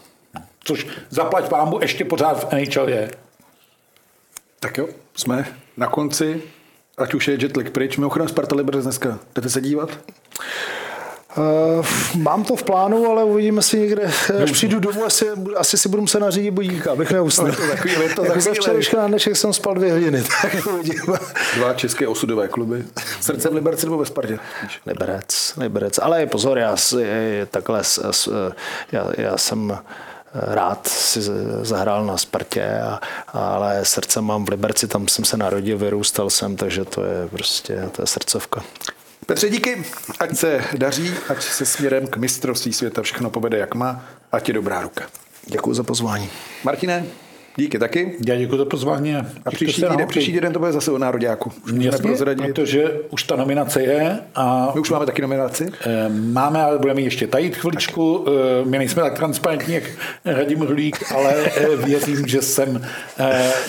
Což 0.64 0.86
zaplať 1.10 1.48
pámu 1.48 1.78
ještě 1.80 2.04
pořád 2.04 2.50
v 2.50 2.52
NHL 2.52 2.88
je. 2.88 3.10
Tak 4.60 4.78
jo, 4.78 4.88
jsme 5.14 5.46
na 5.76 5.86
konci, 5.86 6.42
ať 6.98 7.14
už 7.14 7.28
je 7.28 7.38
jetlag 7.40 7.70
pryč. 7.70 7.96
Mimochodem 7.96 8.28
Sparta 8.28 8.56
Liberec 8.56 8.84
dneska. 8.84 9.18
Jdete 9.34 9.50
se 9.50 9.60
dívat? 9.60 9.98
Uh, 11.36 11.86
mám 12.16 12.44
to 12.44 12.56
v 12.56 12.62
plánu, 12.62 13.10
ale 13.10 13.24
uvidíme 13.24 13.62
si 13.62 13.78
někde, 13.78 14.12
až 14.42 14.50
přijdu 14.50 14.80
domů, 14.80 15.04
asi, 15.04 15.26
asi 15.56 15.78
si 15.78 15.88
budu 15.88 16.02
muset 16.02 16.20
nařídit 16.20 16.50
budíka, 16.50 16.92
abych 16.92 17.10
neusnul. 17.10 17.48
Je 17.48 17.56
to 17.56 17.62
takový, 17.70 17.94
to 17.94 18.00
jako 18.00 18.22
takový 18.22 18.54
včerejška 18.54 18.96
na 18.96 19.08
dnešek 19.08 19.36
jsem 19.36 19.52
spal 19.52 19.74
dvě 19.74 19.92
hodiny, 19.92 20.22
tak 20.42 20.66
uvidíme. 20.66 21.18
Dva 21.56 21.74
české 21.74 22.08
osudové 22.08 22.48
kluby. 22.48 22.84
Srdce 23.20 23.48
v 23.48 23.54
Liberci 23.54 23.86
nebo 23.86 23.98
ve 23.98 24.06
Spartě? 24.06 24.38
Liberec, 24.86 25.54
Liberec. 25.56 25.98
Ale 26.02 26.26
pozor, 26.26 26.58
já, 26.58 26.76
takhle, 27.50 27.82
já, 28.92 29.06
já 29.18 29.36
jsem 29.36 29.78
rád 30.34 30.86
si 30.86 31.20
zahrál 31.62 32.06
na 32.06 32.16
Spartě, 32.16 32.80
a, 32.80 33.00
ale 33.32 33.84
srdce 33.84 34.20
mám 34.20 34.44
v 34.44 34.48
Liberci, 34.48 34.88
tam 34.88 35.08
jsem 35.08 35.24
se 35.24 35.36
narodil, 35.36 35.78
vyrůstal 35.78 36.30
jsem, 36.30 36.56
takže 36.56 36.84
to 36.84 37.04
je 37.04 37.28
prostě, 37.28 37.88
to 37.92 38.02
je 38.02 38.06
srdcovka. 38.06 38.62
Petře, 39.30 39.50
díky. 39.50 39.82
Ať 40.20 40.36
se 40.36 40.60
daří, 40.78 41.10
ať 41.28 41.42
se 41.42 41.66
směrem 41.66 42.06
k 42.06 42.16
mistrovství 42.16 42.72
světa 42.72 43.02
všechno 43.02 43.30
povede, 43.30 43.58
jak 43.58 43.74
má, 43.74 44.04
ať 44.32 44.48
je 44.48 44.54
dobrá 44.54 44.82
ruka. 44.82 45.04
Děkuji 45.46 45.74
za 45.74 45.82
pozvání. 45.82 46.28
Martine, 46.64 47.04
díky 47.56 47.78
taky. 47.78 48.16
Já 48.26 48.36
děkuji 48.36 48.56
za 48.56 48.64
pozvání. 48.64 49.16
A 49.16 49.50
příští 49.50 49.82
týden, 49.82 50.08
příští 50.08 50.32
týden 50.32 50.52
to 50.52 50.58
bude 50.58 50.72
zase 50.72 50.90
o 50.90 50.98
nároďáku. 50.98 51.52
Už 51.64 51.72
Jasně, 51.72 52.10
protože 52.36 52.92
už 53.10 53.22
ta 53.22 53.36
nominace 53.36 53.82
je. 53.82 54.18
A 54.34 54.72
My 54.74 54.80
už 54.80 54.90
máme 54.90 55.06
taky 55.06 55.22
nominaci? 55.22 55.72
Eh, 55.80 56.08
máme, 56.08 56.62
ale 56.62 56.78
budeme 56.78 57.00
ještě 57.00 57.26
tajit 57.26 57.56
chviličku. 57.56 58.22
Tak. 58.24 58.34
Eh, 58.34 58.68
my 58.68 58.78
nejsme 58.78 59.02
tak 59.02 59.16
transparentní, 59.16 59.74
jak 59.74 59.84
Radim 60.24 60.62
Rulík, 60.62 61.12
ale 61.12 61.34
eh, 61.56 61.76
věřím, 61.76 62.26
že 62.26 62.42
sem 62.42 62.86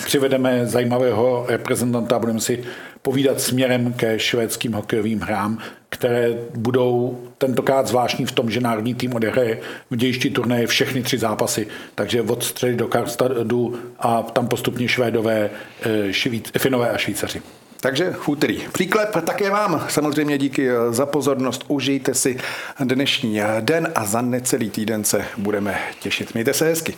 přivedeme 0.04 0.66
zajímavého 0.66 1.46
reprezentanta 1.48 2.16
a 2.16 2.18
budeme 2.18 2.40
si 2.40 2.64
povídat 3.02 3.40
směrem 3.40 3.92
ke 3.92 4.18
švédským 4.18 4.72
hokejovým 4.72 5.20
hrám, 5.20 5.58
které 5.88 6.28
budou 6.54 7.18
tentokrát 7.38 7.86
zvláštní 7.86 8.26
v 8.26 8.32
tom, 8.32 8.50
že 8.50 8.60
národní 8.60 8.94
tým 8.94 9.14
odehraje 9.14 9.60
v 9.90 9.96
dějišti 9.96 10.30
turnaje 10.30 10.66
všechny 10.66 11.02
tři 11.02 11.18
zápasy, 11.18 11.66
takže 11.94 12.22
od 12.22 12.44
středy 12.44 12.76
do 12.76 12.88
Karstadu 12.88 13.78
a 13.98 14.22
tam 14.22 14.48
postupně 14.48 14.88
Švédové, 14.88 15.50
eh, 15.82 16.12
Švíc, 16.12 16.50
Finové 16.58 16.90
a 16.90 16.98
Švýcaři. 16.98 17.42
Takže 17.80 18.14
úterý. 18.26 18.62
Příklep 18.72 19.16
také 19.24 19.50
vám. 19.50 19.86
Samozřejmě 19.88 20.38
díky 20.38 20.68
za 20.90 21.06
pozornost. 21.06 21.64
Užijte 21.68 22.14
si 22.14 22.38
dnešní 22.80 23.40
den 23.60 23.92
a 23.94 24.04
za 24.04 24.22
necelý 24.22 24.70
týden 24.70 25.04
se 25.04 25.24
budeme 25.36 25.78
těšit. 26.00 26.34
Mějte 26.34 26.54
se 26.54 26.64
hezky. 26.64 26.94